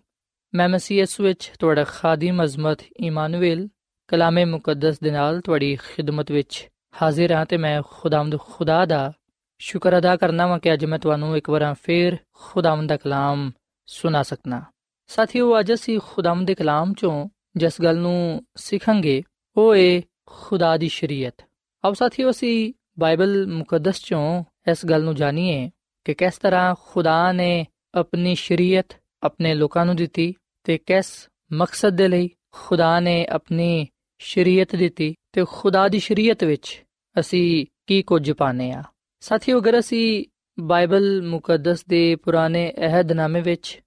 ਮੈਂ 0.54 0.68
ਮਸੀਹ 0.68 0.98
ਯਿਸੂ 0.98 1.24
ਵਿੱਚ 1.24 1.52
ਤੁਹਾਡਾ 1.58 1.84
ਖਾਦੀਮ 1.84 2.44
ਅਜ਼ਮਤ 2.44 2.78
ਇਮਾਨੁਅਲ 2.96 3.68
ਕਲਾਮੇ 4.08 4.44
ਮੁਕੱਦਸ 4.44 5.00
ਦੇ 5.00 5.10
ਨਾਲ 5.10 5.40
ਤੁਹਾਡੀ 5.40 5.76
ਖਿਦਮਤ 5.76 6.30
ਵਿੱਚ 6.30 6.68
ਹਾਜ਼ਰ 7.02 7.32
ਹਾਂ 7.32 7.46
ਤੇ 7.46 7.56
ਮੈਂ 7.56 7.82
ਖੁਦਾਵੰਦ 7.90 8.38
ਖੁਦਾ 8.40 8.86
ਦਾ 8.86 9.12
ਸ਼ੁਕਰ 9.58 9.98
ਅਦਾ 9.98 10.16
ਕਰਨਾ 10.16 10.46
ਵਾਂ 10.46 10.58
ਕਿ 10.58 10.72
ਅੱਜ 10.72 10.84
ਮੈਂ 10.84 10.98
ਤੁਹਾਨੂੰ 10.98 11.36
ਇੱਕ 11.36 11.50
ਵਾਰ 11.50 11.74
ਫੇਰ 11.82 12.16
ਖੁਦਾਵੰਦ 12.32 12.88
ਦਾ 12.88 12.96
ਕਲਾਮ 12.96 13.52
ਸੁਣਾ 13.86 14.22
ਸਕਣਾ 14.22 14.62
ਸਾਥੀਓ, 15.06 15.60
ਅੱਜ 15.60 15.72
ਅਸੀਂ 15.72 16.00
ਖੁਦਾਵੰਦ 16.04 16.46
ਦੇ 16.46 16.54
ਕਲਾਮ 16.54 16.92
ਚੋਂ 16.92 17.28
ਜਿਸ 17.56 17.80
ਗੱਲ 17.82 17.96
ਨੂੰ 17.96 18.46
ਸਿੱਖਾਂਗੇ, 18.56 19.22
ਉਹ 19.56 19.76
ਏ 19.76 20.02
ਖੁਦਾ 20.26 20.76
ਦੀ 20.76 20.88
ਸ਼ਰੀਅਤ। 20.88 21.44
ਆਓ 21.84 21.92
ਸਾਥੀਓ, 21.92 22.30
ਅਸੀਂ 22.30 22.74
ਬਾਈਬਲ 22.98 23.46
ਮੁਕੱਦਸ 23.46 24.00
ਚੋਂ 24.04 24.44
ਇਸ 24.70 24.86
ਗੱਲ 24.86 25.02
ਨੂੰ 25.02 25.14
ਜਾਣੀਏ 25.14 25.70
ਕਿ 26.04 26.14
ਕਿਸ 26.14 26.38
ਤਰ੍ਹਾਂ 26.38 26.74
ਖੁਦਾ 26.80 27.32
ਨੇ 27.32 27.66
ਆਪਣੀ 27.94 28.34
ਸ਼ਰੀਅਤ 28.34 29.00
ਆਪਣੇ 29.22 29.54
ਲੋਕਾਂ 29.54 29.86
ਨੂੰ 29.86 29.96
ਦਿੱਤੀ 29.96 30.34
ਤੇ 30.64 30.78
ਕਿਸ 30.78 31.28
ਮਕਸਦ 31.52 31.96
ਦੇ 31.96 32.08
ਲਈ 32.08 32.30
ਖੁਦਾ 32.52 33.00
ਨੇ 33.00 33.26
ਆਪਣੀ 33.26 33.86
ਸ਼ਰੀਅਤ 34.18 34.76
ਦਿੱਤੀ 34.76 35.14
ਤੇ 35.32 35.44
ਖੁਦਾ 35.48 35.88
ਦੀ 35.88 35.98
ਸ਼ਰੀਅਤ 35.98 36.44
ਵਿੱਚ 36.44 36.84
ਅਸੀਂ 37.20 37.66
ਕੀ 37.86 38.02
ਕੁਝ 38.02 38.32
ਪਾਣੇ 38.32 38.72
ਆ 38.72 38.82
ਸਾਥੀਓ, 39.20 39.58
ਅਗਰ 39.58 39.78
ਅਸੀਂ 39.78 40.24
ਬਾਈਬਲ 40.60 41.22
ਮੁਕੱਦਸ 41.22 41.84
ਦੇ 41.86 42.16
ਪੁਰਾਣੇ 42.16 42.72
ਅਹਿਦਨਾਮੇ 42.78 43.40
ਵਿੱਚ 43.40 43.80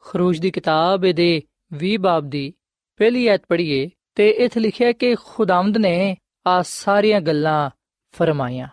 ਖਰੂਜ 0.00 0.38
ਦੀ 0.38 0.50
ਕਿਤਾਬ 0.50 1.00
ਦੇ 1.00 1.42
20 1.84 1.96
ਬਾਬ 1.96 2.30
ਦੀ 2.30 2.52
ਪਹਿਲੀ 2.98 3.26
ਐਤ 3.26 3.42
ਪੜ੍ਹੀਏ 3.48 3.90
ਤੇ 4.14 4.30
ਇੱਥੇ 4.30 4.60
ਲਿਖਿਆ 4.60 4.92
ਕਿ 4.92 5.14
ਖੁਦਾਵੰਦ 5.14 5.76
ਨੇ 5.76 6.16
ਆ 6.46 6.62
ਸਾਰੀਆਂ 6.62 7.20
ਗੱਲਾਂ 7.20 7.70
ਫਰਮਾਈਆਂ 8.13 8.67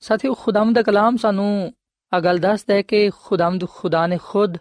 ਸਾਥੀਓ 0.00 0.34
ਖੁਦਾਵੰਦ 0.34 0.74
ਦਾ 0.74 0.82
ਕਲਾਮ 0.82 1.16
ਸਾਨੂੰ 1.16 1.72
ਆ 2.12 2.20
ਗੱਲ 2.20 2.38
ਦੱਸਦਾ 2.38 2.74
ਹੈ 2.74 2.82
ਕਿ 2.82 3.10
ਖੁਦਾਵੰਦ 3.10 3.64
ਖੁਦਾ 3.68 4.06
ਨੇ 4.06 4.18
ਖੁਦ 4.24 4.56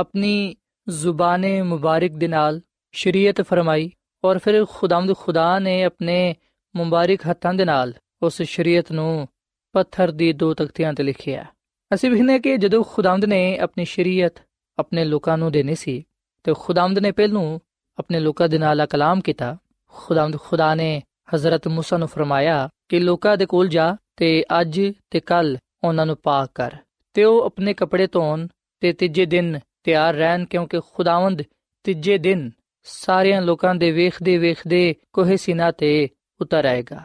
ਆਪਣੀ 0.00 0.56
ਜ਼ੁਬਾਨੇ 0.88 1.62
ਮੁਬਾਰਕ 1.62 2.12
ਦੇ 2.12 2.28
ਨਾਲ 2.28 2.60
ਸ਼ਰੀਅਤ 2.92 3.42
ਫਰਮਾਈ 3.42 3.90
ਔਰ 4.24 4.38
ਫਿਰ 4.38 4.64
ਖੁਦਾਵੰਦ 4.64 5.14
ਖੁਦਾ 5.14 5.58
ਨੇ 5.58 5.82
ਆਪਣੇ 5.82 6.34
ਮੁਬਾਰਕ 6.76 7.18
ਹੱਥਾਂ 7.30 7.54
ਦੇ 7.54 7.64
ਨਾਲ 7.64 7.92
ਉਸ 8.22 8.42
ਸ਼ਰੀਅਤ 8.42 8.92
ਨੂੰ 8.92 9.28
ਪੱਥਰ 9.74 10.10
ਦੀ 10.10 10.32
ਦੋ 10.32 10.54
ਤਖਤੀਆਂ 10.54 10.92
ਤੇ 10.92 11.02
ਲਿਖਿਆ 11.02 11.44
ਅਸੀਂ 11.94 12.10
ਵਿਖਨੇ 12.10 12.38
ਕਿ 12.38 12.56
ਜਦੋਂ 12.56 12.84
ਖੁਦਾਵੰਦ 12.84 13.24
ਨੇ 13.24 13.58
ਆਪਣੀ 13.58 13.84
ਸ਼ਰੀਅਤ 13.84 14.32
ਆਪਣੇ 14.78 15.04
ਲੋਕਾਂ 15.04 15.38
ਨੂੰ 15.38 15.52
ਦੇਣੀ 15.52 15.74
ਸੀ 15.74 16.04
ਤੇ 16.44 16.54
ਖੁਦਾਵੰਦ 16.54 16.98
ਨੇ 16.98 17.12
ਪਹਿਲੋਂ 17.12 17.58
ਆਪਣੇ 17.98 18.20
ਲੋਕਾਂ 18.20 18.48
ਦੇ 18.48 18.58
ਨਾਲ 18.58 18.86
ਕਲਾਮ 18.86 19.20
ਕੀਤਾ 19.20 19.56
ਖੁਦਾਵੰਦ 19.88 20.36
ਖੁਦਾ 20.36 20.74
ਨੇ 20.74 21.02
ਹਜ਼ਰਤ 21.34 21.68
موسی 21.68 21.98
ਨੂੰ 21.98 22.08
ਫਰਮਾਇਆ 22.08 22.68
ਕਿ 22.90 22.98
ਲੋਕਾਂ 22.98 23.36
ਦੇ 23.36 23.46
ਕੋਲ 23.46 23.68
ਜਾ 23.68 23.96
ਤੇ 24.16 24.44
ਅੱਜ 24.60 24.80
ਤੇ 25.10 25.20
ਕੱਲ 25.20 25.58
ਉਹਨਾਂ 25.84 26.06
ਨੂੰ 26.06 26.16
ਪਾਕ 26.16 26.50
ਕਰ 26.54 26.76
ਤੇ 27.14 27.24
ਉਹ 27.24 27.42
ਆਪਣੇ 27.42 27.74
ਕੱਪੜੇ 27.74 28.06
ਧੋਣ 28.06 28.46
ਤੇ 28.80 28.92
ਤੀਜੇ 28.92 29.26
ਦਿਨ 29.26 29.60
ਤਿਆਰ 29.84 30.14
ਰਹਿਣ 30.14 30.44
ਕਿਉਂਕਿ 30.44 30.80
ਖੁਦਾਵੰਦ 30.94 31.42
ਤੀਜੇ 31.84 32.18
ਦਿਨ 32.18 32.50
ਸਾਰਿਆਂ 32.82 33.42
ਲੋਕਾਂ 33.42 33.74
ਦੇ 33.74 33.90
ਵੇਖਦੇ 33.90 34.38
ਵੇਖਦੇ 34.38 34.94
ਕੋਹੇ 35.12 35.36
ਸੀਨਾ 35.36 35.70
ਤੇ 35.70 36.08
ਉਤਰ 36.40 36.64
ਆਏਗਾ 36.64 37.02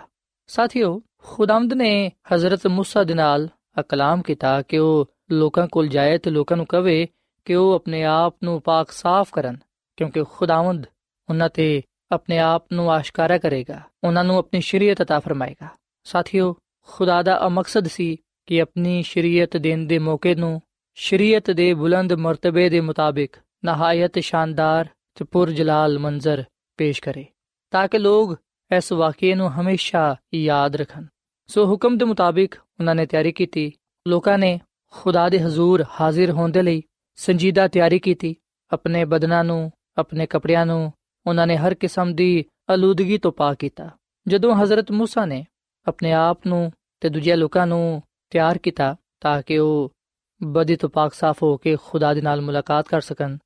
ਸਾਥੀਓ 0.47 1.01
ਖੁਦਾਵੰਦ 1.17 1.73
ਨੇ 1.73 2.11
ਹਜ਼ਰਤ 2.33 2.67
موسی 2.67 3.05
ਦੇ 3.05 3.13
ਨਾਲ 3.13 3.49
ਕਲਾਮ 3.89 4.21
ਕੀਤਾ 4.21 4.61
ਕਿ 4.61 4.77
ਉਹ 4.77 5.09
ਲੋਕਾਂ 5.31 5.67
ਕੋਲ 5.67 5.87
ਜਾਏ 5.87 6.17
ਤੇ 6.17 6.31
ਲੋਕਾਂ 6.31 6.57
ਨੂੰ 6.57 6.65
ਕਵੇ 6.65 7.07
ਕਿ 7.45 7.55
ਉਹ 7.55 7.73
ਆਪਣੇ 7.73 8.03
ਆਪ 8.03 8.35
ਨੂੰ 8.43 8.61
ਪਾਕ 8.61 8.91
ਸਾਫ਼ 8.91 9.33
ਕਰਨ 9.33 9.57
ਕਿਉਂਕਿ 9.97 10.23
ਖੁਦਾਵੰਦ 10.23 10.85
ਉਹਨਾਂ 11.29 11.49
ਤੇ 11.49 11.81
ਆਪਣੇ 12.11 12.37
ਆਪ 12.39 12.65
ਨੂੰ 12.73 12.91
ਆਸ਼ਕਾਰਾ 12.91 13.37
ਕਰੇਗਾ 13.37 13.81
ਉਹਨਾਂ 14.03 14.23
ਨੂੰ 14.23 14.37
ਆਪਣੀ 14.37 14.61
ਸ਼ਰੀਅਤ 14.61 15.01
عطا 15.01 15.19
ਫਰਮਾਏਗਾ 15.19 15.67
ਸਾਥੀਓ 16.05 16.55
ਖੁਦਾ 16.89 17.21
ਦਾ 17.21 17.35
ਆ 17.35 17.49
ਮਕਸਦ 17.49 17.87
ਸੀ 17.87 18.17
ਕਿ 18.47 18.61
ਆਪਣੀ 18.61 19.01
ਸ਼ਰੀਅਤ 19.01 19.57
ਦੇਣ 19.57 19.85
ਦੇ 19.85 19.99
ਮੌਕੇ 19.99 20.35
ਨੂੰ 20.35 20.61
ਸ਼ਰੀਅਤ 20.95 21.51
ਦੇ 21.51 21.73
ਬੁਲੰਦ 21.73 22.13
ਮਰਤਬੇ 22.13 22.69
ਦੇ 22.69 22.81
ਮੁਤਾਬਿਕ 22.81 23.37
ਨਹਾਇਤ 23.65 24.19
ਸ਼ਾਨਦਾਰ 24.19 24.87
ਤੇ 25.15 25.25
ਪੁਰਜਲਾਲ 25.25 25.99
ਮੰਜ਼ਰ 25.99 26.43
ਪੇਸ਼ 26.77 27.01
ਕਰੇ 27.01 27.25
ਤਾਂ 27.71 27.87
ਕਿ 27.87 27.99
ਲੋਕ 27.99 28.37
ਇਸ 28.71 28.91
ਵਾਕਿਏ 28.91 29.35
ਨੂੰ 29.35 29.51
ਹਮੇਸ਼ਾ 29.51 30.15
ਯਾਦ 30.35 30.75
ਰੱਖਣ 30.75 31.05
ਸੋ 31.49 31.65
ਹੁਕਮ 31.65 31.97
ਦੇ 31.97 32.05
ਮੁਤਾਬਿਕ 32.05 32.55
ਉਹਨਾਂ 32.79 32.95
ਨੇ 32.95 33.05
ਤਿਆਰੀ 33.05 33.31
ਕੀਤੀ 33.31 33.71
ਲੋਕਾਂ 34.07 34.37
ਨੇ 34.37 34.59
ਖੁਦਾ 34.93 35.29
ਦੇ 35.29 35.39
ਹਜ਼ੂਰ 35.39 35.85
ਹਾਜ਼ਰ 36.01 36.31
ਹੋਣ 36.31 36.51
ਦੇ 36.51 36.61
ਲਈ 36.61 36.83
ਸੰਜੀਦਾ 37.17 37.67
ਤਿਆਰੀ 37.67 37.99
ਕੀਤੀ 37.99 38.35
ਆਪਣੇ 38.71 39.05
ਬਦਨਾਂ 39.05 39.43
ਨੂੰ 39.43 39.71
ਆਪਣੇ 39.97 40.25
ਕੱਪੜਿਆਂ 40.25 40.65
ਨੂੰ 40.65 40.91
ਉਹਨਾਂ 41.27 41.47
ਨੇ 41.47 41.57
ਹਰ 41.57 41.73
ਕਿਸਮ 41.73 42.13
ਦੀ 42.13 42.45
ਅਲੂਦਗੀ 42.73 43.17
ਤੋਂ 43.17 43.31
ਪਾਕ 43.31 43.57
ਕੀਤਾ 43.57 43.89
ਜਦੋਂ 44.27 44.55
ਹਜ਼ਰਤ 44.55 44.91
موسی 44.91 45.25
ਨੇ 45.25 45.45
ਆਪਣੇ 45.87 46.11
ਆਪ 46.11 46.47
ਨੂੰ 46.47 46.71
ਤੇ 46.99 47.09
ਦੂਜੇ 47.09 47.35
ਲੋਕਾਂ 47.35 47.67
ਨੂੰ 47.67 48.01
ਤਿਆਰ 48.29 48.57
ਕੀਤਾ 48.57 48.95
ਤਾਂ 49.19 49.41
ਕਿ 49.41 49.57
ਉਹ 49.57 49.91
ਬਦੀ 50.43 50.75
ਤੋਂ 50.75 50.89
ਪਾਕ 50.89 51.13
ਸਾਫ਼ 51.13 51.43
ਹੋ 51.43 51.57
ਕੇ 51.57 51.77
ਖੁਦਾ 51.83 52.13
ਦੇ 52.13 52.21
ਨਾਲ 52.21 52.41
ਮੁਲਾਕਾਤ 52.41 52.87
ਕਰ 52.87 53.01
ਸਕਣ 53.01 53.37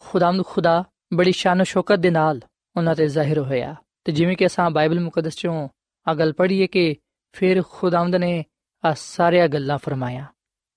ਖੁਦਾਮਦ 0.00 0.44
ਖੁਦਾ 0.44 0.84
ਬੜੀ 1.14 1.32
ਸ਼ਾਨ 1.32 1.62
ਸ਼ੌਕਤ 1.62 1.98
ਦੇ 1.98 2.10
ਨਾਲ 2.10 2.40
ਉਹਨਾਂ 2.76 2.94
ਤੇ 2.94 3.06
ਜ਼ਾਹਿਰ 3.08 3.38
ਹੋਇਆ 3.38 3.76
ਤੇ 4.04 4.12
ਜਿਵੇਂ 4.12 4.36
ਕਿ 4.36 4.46
ਅਸਾਂ 4.46 4.70
ਬਾਈਬਲ 4.70 5.00
ਮੁਕੱਦਸ 5.00 5.36
ਚੋਂ 5.36 5.68
ਆ 6.08 6.14
ਗੱਲ 6.14 6.32
ਪੜ੍ਹੀਏ 6.32 6.66
ਕਿ 6.66 6.96
ਫਿਰ 7.32 7.62
ਖੁਦਾਮਦ 7.70 8.16
ਨੇ 8.16 8.44
ਆ 8.84 8.94
ਸਾਰੀਆਂ 8.96 9.48
ਗੱਲਾਂ 9.48 9.78
ਫਰਮਾਇਆ 9.78 10.26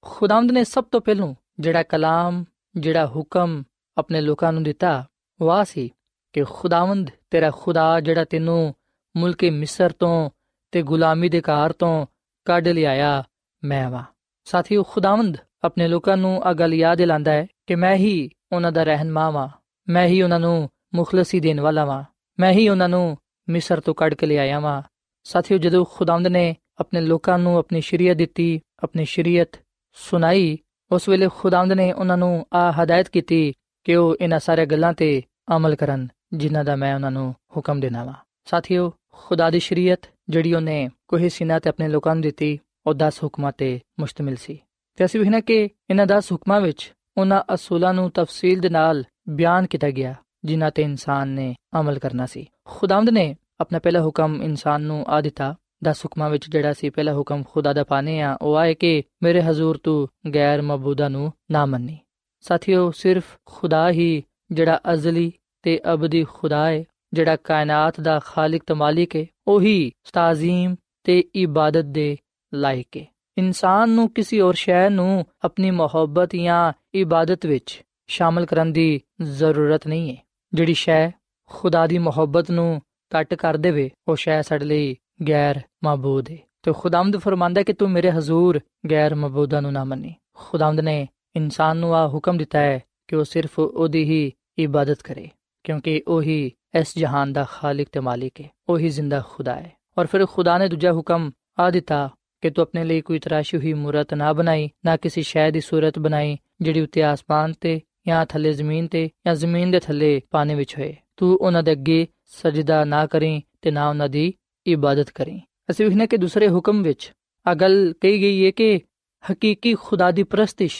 ਖੁਦਾਮਦ 0.02 0.52
ਨੇ 0.52 0.64
ਸਭ 0.64 0.84
ਤੋਂ 0.84 1.02
ਪਹਿਲਾਂ 1.02 1.34
ਜਿਹੜਾ 1.60 1.84
ਕਲਾਮ 1.84 2.46
ਜਿਹੜਾ 2.76 3.06
ਹੁਕਮ 3.06 3.64
ਆਪਣੇ 3.98 4.22
ਲੋਕਾਂ 4.22 4.54
ਨੂੰ 4.54 4.64
ਦਿੱਤਾ 4.64 5.06
ਉਹ 5.42 5.64
ਸੀ 5.64 5.92
ਕਿ 6.35 6.45
ਖੁਦਾਵੰਦ 6.45 7.11
ਤੇਰਾ 7.31 7.51
ਖੁਦਾ 7.51 8.01
ਜਿਹੜਾ 8.01 8.25
ਤੈਨੂੰ 8.25 8.75
ਮੁਲਕੇ 9.17 9.51
ਮਿਸਰ 9.51 9.91
ਤੋਂ 9.91 10.31
ਤੇ 10.71 10.83
ਗੁਲਾਮੀ 10.83 11.29
ਦੇ 11.29 11.41
ਘਰ 11.41 11.73
ਤੋਂ 11.73 12.07
ਕੱਢ 12.45 12.69
ਲਿਆਇਆ, 12.69 13.25
ਮੈਂ 13.65 13.91
ਵਾ। 13.91 14.05
ਸਾਥੀਓ, 14.45 14.83
ਖੁਦਾਵੰਦ 14.83 15.37
ਆਪਣੇ 15.65 15.89
ਲੋਕਾਂ 15.89 16.17
ਨੂੰ 16.17 16.43
ਆ 16.43 16.53
ਗੱਲ 16.53 16.75
ਯਾਦ 16.75 16.99
ਦਿਲਾਉਂਦਾ 16.99 17.33
ਹੈ 17.33 17.47
ਕਿ 17.67 17.75
ਮੈਂ 17.75 17.95
ਹੀ 17.95 18.31
ਉਹਨਾਂ 18.53 18.73
ਦਾ 18.73 18.83
ਰਹਿਨਮਾ 18.83 19.31
ਵਾਂ। 19.31 19.49
ਮੈਂ 19.89 20.07
ਹੀ 20.07 20.23
ਉਹਨਾਂ 20.23 20.41
ਨੂੰ 20.41 20.71
ਮੁਖਲਸੀ 20.95 21.41
ਦੇਣ 21.41 21.61
ਵਾਲਾ 21.61 21.85
ਵਾਂ। 21.85 22.05
ਮੈਂ 22.41 22.53
ਹੀ 22.53 22.69
ਉਹਨਾਂ 22.69 22.89
ਨੂੰ 22.89 23.19
ਮਿਸਰ 23.49 23.81
ਤੋਂ 23.81 23.95
ਕੱਢ 23.95 24.15
ਕੇ 24.15 24.27
ਲਿਆਇਆ 24.27 24.61
ਵਾਂ। 24.61 24.83
ਸਾਥੀਓ, 25.25 25.59
ਜਦੋਂ 25.59 25.85
ਖੁਦਾਵੰਦ 25.85 26.27
ਨੇ 26.27 26.57
ਆਪਣੇ 26.79 27.01
ਲੋਕਾਂ 27.01 27.39
ਨੂੰ 27.39 27.59
ਆਪਣੀ 27.59 27.81
ਸ਼ਰੀਅਤ 27.81 28.17
ਦਿੱਤੀ, 28.17 28.61
ਆਪਣੀ 28.83 29.05
ਸ਼ਰੀਅਤ 29.05 29.49
ਸੁਣਾਈ, 29.93 30.59
ਉਸ 30.93 31.09
ਵੇਲੇ 31.09 31.29
ਖੁਦਾਵੰਦ 31.37 31.73
ਨੇ 31.73 31.93
ਉਹਨਾਂ 31.93 32.17
ਨੂੰ 32.17 32.47
ਆ 32.55 32.73
ਹਦਾਇਤ 32.73 33.09
ਕੀਤੀ 33.09 33.53
ਕਿ 33.85 33.97
ਉਹ 33.97 34.17
ਇਹਨਾਂ 34.21 34.41
ਸਾਰੇ 34.41 34.67
ਗੱਲਾਂ 34.67 34.93
ਤੇ 34.93 35.23
ਅਮਲ 35.57 35.75
ਕਰਨ। 35.75 36.09
ਜਿਨ੍ਹਾਂ 36.35 36.65
ਦਾ 36.65 36.77
ਮੈਂ 36.77 36.95
ਉਹਨਾਂ 36.95 37.11
ਨੂੰ 37.11 37.35
ਹੁਕਮ 37.57 37.81
ਦੇਣਾ 37.81 38.05
ਵਾ। 38.05 38.15
ਸਾਥੀਓ, 38.45 38.93
ਖੁਦਾ 39.13 39.51
ਦੀ 39.51 39.59
ਸ਼ਰੀਅਤ, 39.59 40.01
ਜਿਹੜੀ 40.29 40.55
ਉਹਨੇ 40.55 40.91
ਕੋਹੇ 41.09 41.29
ਸਿਨਾ 41.29 41.59
ਤੇ 41.59 41.69
ਆਪਣੇ 41.69 41.89
ਲੋਕਾਂ 41.89 42.15
ਨੂੰ 42.15 42.23
ਦਿੱਤੀ, 42.23 42.59
ਉਹ 42.87 42.95
10 42.95 43.25
ਹੁਕਮਾਂ 43.25 43.53
ਤੇ 43.59 43.81
ਮੁਸ਼ਤਮਿਲ 44.01 44.37
ਸੀ। 44.37 44.61
ਤੇ 44.97 45.05
ਅਸੀਂ 45.05 45.21
ਵੇਖਣਾ 45.21 45.41
ਕਿ 45.41 45.69
ਇਹਨਾਂ 45.91 46.07
10 46.07 46.33
ਹੁਕਮਾਂ 46.33 46.61
ਵਿੱਚ 46.61 46.93
ਉਹਨਾਂ 47.17 47.55
ਅਸੂਲਾਂ 47.55 47.95
ਨੂੰ 47.95 48.11
ਤਫਸੀਲ 48.11 48.61
ਦੇ 48.61 48.69
ਨਾਲ 48.69 49.05
ਬਿਆਨ 49.29 49.67
ਕੀਤਾ 49.67 49.91
ਗਿਆ, 49.91 50.15
ਜਿਨ੍ਹਾਂ 50.45 50.71
ਤੇ 50.71 50.83
ਇਨਸਾਨ 50.83 51.29
ਨੇ 51.29 51.55
ਅਮਲ 51.81 51.99
ਕਰਨਾ 51.99 52.27
ਸੀ। 52.27 52.47
ਖੁਦਾਵੰਦ 52.65 53.11
ਨੇ 53.11 53.37
ਆਪਣਾ 53.61 53.79
ਪਹਿਲਾ 53.79 54.03
ਹੁਕਮ 54.03 54.43
ਇਨਸਾਨ 54.43 54.83
ਨੂੰ 54.83 55.05
ਆ 55.09 55.21
ਦਿੱਤਾ। 55.21 55.55
10 55.85 55.99
ਹੁਕਮਾਂ 55.99 56.31
ਵਿੱਚ 56.31 56.51
ਜਿਹੜਾ 56.51 56.73
ਸੀ 56.73 56.91
ਪਹਿਲਾ 56.91 57.15
ਹੁਕਮ 57.15 57.43
ਖੁਦਾ 57.51 57.73
ਦਾ 57.73 57.85
ਪਾਣੇ 57.85 58.21
ਆ, 58.21 58.39
ਉਹ 58.43 58.57
ਆਏ 58.57 58.75
ਕਿ 58.75 59.03
ਮੇਰੇ 59.23 59.43
ਹਜ਼ੂਰ 59.43 59.77
ਤੂੰ 59.77 60.09
ਗੈਰ 60.35 60.63
ਮਬੂਦਾ 60.63 61.09
ਨੂੰ 61.09 61.33
ਨਾ 61.51 61.67
ਮੰਨੀ। 61.67 61.99
ਸਾਥੀਓ, 62.41 62.91
ਸਿਰਫ 62.91 63.25
ਖੁਦਾ 63.47 63.91
ਹੀ 63.91 64.23
ਜਿਹੜਾ 64.51 64.81
ਅਜ਼ਲੀ 64.93 65.33
ਤੇ 65.65 65.81
ਅਬਦੀ 65.93 66.25
ਖੁਦਾ 66.25 66.71
ਹੈ 66.71 66.85
ਜਿਹੜਾ 67.13 67.37
ਕਾਇਨਾਤ 67.37 68.01
ਦਾ 68.01 68.19
ਖਾਲਕ 68.19 68.63
ਤੇ 68.67 68.75
ਮਾਲਿਕ 68.75 69.17
ਹੈ 69.17 69.27
ਉਹੀ 69.47 69.93
ਤਾਜ਼ੀਮ 70.13 70.75
ਤੇ 71.05 71.25
ਇਬਾਦਤ 71.35 71.85
ਦੇ 71.85 72.17
ਲਾਇਕ 72.55 72.97
ਹੈ 72.97 73.07
ਇਨਸਾਨ 73.39 73.91
ਨੂੰ 73.91 74.09
ਕਿਸੇ 74.09 74.41
ਹੋਰ 74.41 74.55
ਸ਼ੈ 74.55 74.89
ਨੂੰ 74.89 75.27
ਆਪਣੀ 75.45 75.71
ਮੁਹੱਬਤ 75.71 76.37
ਜਾਂ 76.37 76.73
ਇਬਾਦਤ 76.95 77.47
ਵਿੱਚ 77.47 77.83
ਸ਼ਾਮਲ 78.07 78.47
ਕਰਨ 78.47 78.73
ਦੀ 78.73 79.01
ਜ਼ਰੂਰਤ 79.23 79.87
ਨਹੀਂ 79.87 80.11
ਹੈ 80.11 80.17
ਜਿਹੜੀ 80.55 80.75
ਸ਼ੈ 80.75 81.11
ਖੁਦਾ 81.49 81.87
ਦੀ 81.87 81.99
ਮੁਹੱਬਤ 81.99 82.51
ਨੂੰ 82.51 82.83
ਕੱਟ 83.11 83.35
ਕਰ 83.35 83.57
ਦੇਵੇ, 83.57 83.91
ਉਹ 84.09 84.17
ਸ਼ੈ 84.17 84.43
ਸਾਡੇ 84.43 84.65
ਲਈ 84.65 84.97
ਗੈਰ 85.29 85.61
ਮਾਬੂਦ 85.85 86.31
ਹੈ 86.31 86.39
ਤੇ 86.63 86.73
ਖੁਦਾਵੰਦ 86.73 87.17
ਫਰਮਾਂਦਾ 87.17 87.63
ਕਿ 87.63 87.73
ਤੂੰ 87.73 87.91
ਮੇਰੇ 87.91 88.11
ਹਜ਼ੂਰ 88.11 88.61
ਗੈਰ 88.91 89.15
ਮਾਬੂਦਾਂ 89.15 89.63
ਨੂੰ 89.63 89.73
ਨਾ 89.73 89.85
ਮੰਨੀ। 89.85 90.15
ਖੁਦਾਵੰਦ 90.35 90.81
ਨੇ 90.81 91.09
ਇਨਸਾਨ 91.37 91.77
ਨੂੰ 91.77 91.95
ਆ 91.95 92.09
ਹੁਕਮ 92.09 92.37
ਦਿੱਤਾ 92.37 92.59
ਹੈ 92.59 92.81
ਕਿ 93.09 93.17
ਉਹ 93.17 93.25
ਸਿਰਫ 93.25 93.59
ਉਹਦੀ 93.59 94.05
ਹੀ 94.05 94.33
ਇਬਾਦਤ 94.59 95.03
ਕਰੇ। 95.03 95.29
ਕਿਉਂਕਿ 95.65 96.03
ਉਹ 96.09 96.23
ਹੀ 96.23 96.51
ਇਸ 96.75 96.99
ਜਹਾਨ 96.99 97.33
ਦਾ 97.33 97.45
ਖਾਲਕ 97.51 97.89
ਤੇ 97.93 98.01
ਮਾਲਿਕ 98.01 98.41
ਹੈ 98.41 98.49
ਉਹ 98.69 98.79
ਹੀ 98.79 98.89
ਜ਼ਿੰਦਾ 98.89 99.21
ਖੁਦਾ 99.29 99.55
ਹੈ 99.55 99.73
ਔਰ 99.99 100.07
ਫਿਰ 100.07 100.27
ਖੁਦਾ 100.27 100.57
ਨੇ 100.59 100.69
ਦੂਜਾ 100.69 100.93
ਹੁਕਮ 100.93 101.31
ਆ 101.59 101.71
ਦਿੱਤਾ 101.71 102.09
ਕਿ 102.43 102.51
ਤੂੰ 102.51 102.63
ਆਪਣੇ 102.63 102.85
ਲਈ 102.85 103.01
ਕੋਈ 103.01 103.19
ਤਰਾਸ਼ੀ 103.19 103.59
ਹੋਈ 103.59 103.73
ਮੂਰਤ 103.73 104.15
ਨਾ 104.15 104.33
ਬਣਾਈ 104.33 104.69
ਨਾ 104.85 104.97
ਕਿਸੇ 104.97 105.23
ਸ਼ੈ 105.23 105.51
ਦੀ 105.51 105.61
ਸੂਰਤ 105.61 105.99
ਬਣਾਈ 105.99 106.37
ਜਿਹੜੀ 106.63 106.81
ਉੱਤੇ 106.81 107.03
ਆਸਮਾਨ 107.03 107.53
ਤੇ 107.61 107.81
ਜਾਂ 108.09 108.25
ਥੱਲੇ 108.27 108.53
ਜ਼ਮੀਨ 108.53 108.87
ਤੇ 108.87 109.09
ਜਾਂ 109.27 109.35
ਜ਼ਮੀਨ 109.35 109.71
ਦੇ 109.71 109.81
ਥੱਲੇ 109.81 110.21
ਪਾਣੀ 110.31 110.55
ਵਿੱਚ 110.55 110.77
ਹੋਏ 110.79 110.95
ਤੂੰ 111.17 111.37
ਉਹਨਾਂ 111.37 111.63
ਦੇ 111.63 111.73
ਅੱਗੇ 111.73 112.07
ਸਜਦਾ 112.33 112.85
ਨਾ 112.85 113.05
ਕਰੀਂ 113.07 113.41
ਤੇ 113.63 113.71
ਨਾ 113.71 113.89
ਉਹਨਾਂ 113.89 114.09
ਦੀ 114.09 114.33
ਇਬਾਦਤ 114.67 115.11
ਕਰੀਂ 115.11 115.41
ਅਸੀਂ 115.71 115.87
ਵੇਖਨੇ 115.87 116.07
ਕਿ 116.07 116.17
ਦੂਸਰੇ 116.17 116.49
ਹੁਕਮ 116.49 116.83
ਵਿੱਚ 116.83 117.13
ਆ 117.47 117.55
ਗੱਲ 117.55 117.93
ਕਹੀ 118.01 118.21
ਗਈ 118.21 118.45
ਹੈ 118.47 118.51
ਕਿ 118.51 118.81
ਹਕੀਕੀ 119.25 119.75
ਖੁਦਾ 119.75 120.11
ਦੀ 120.11 120.23
ਪ੍ਰਸਤਿਸ਼ 120.23 120.77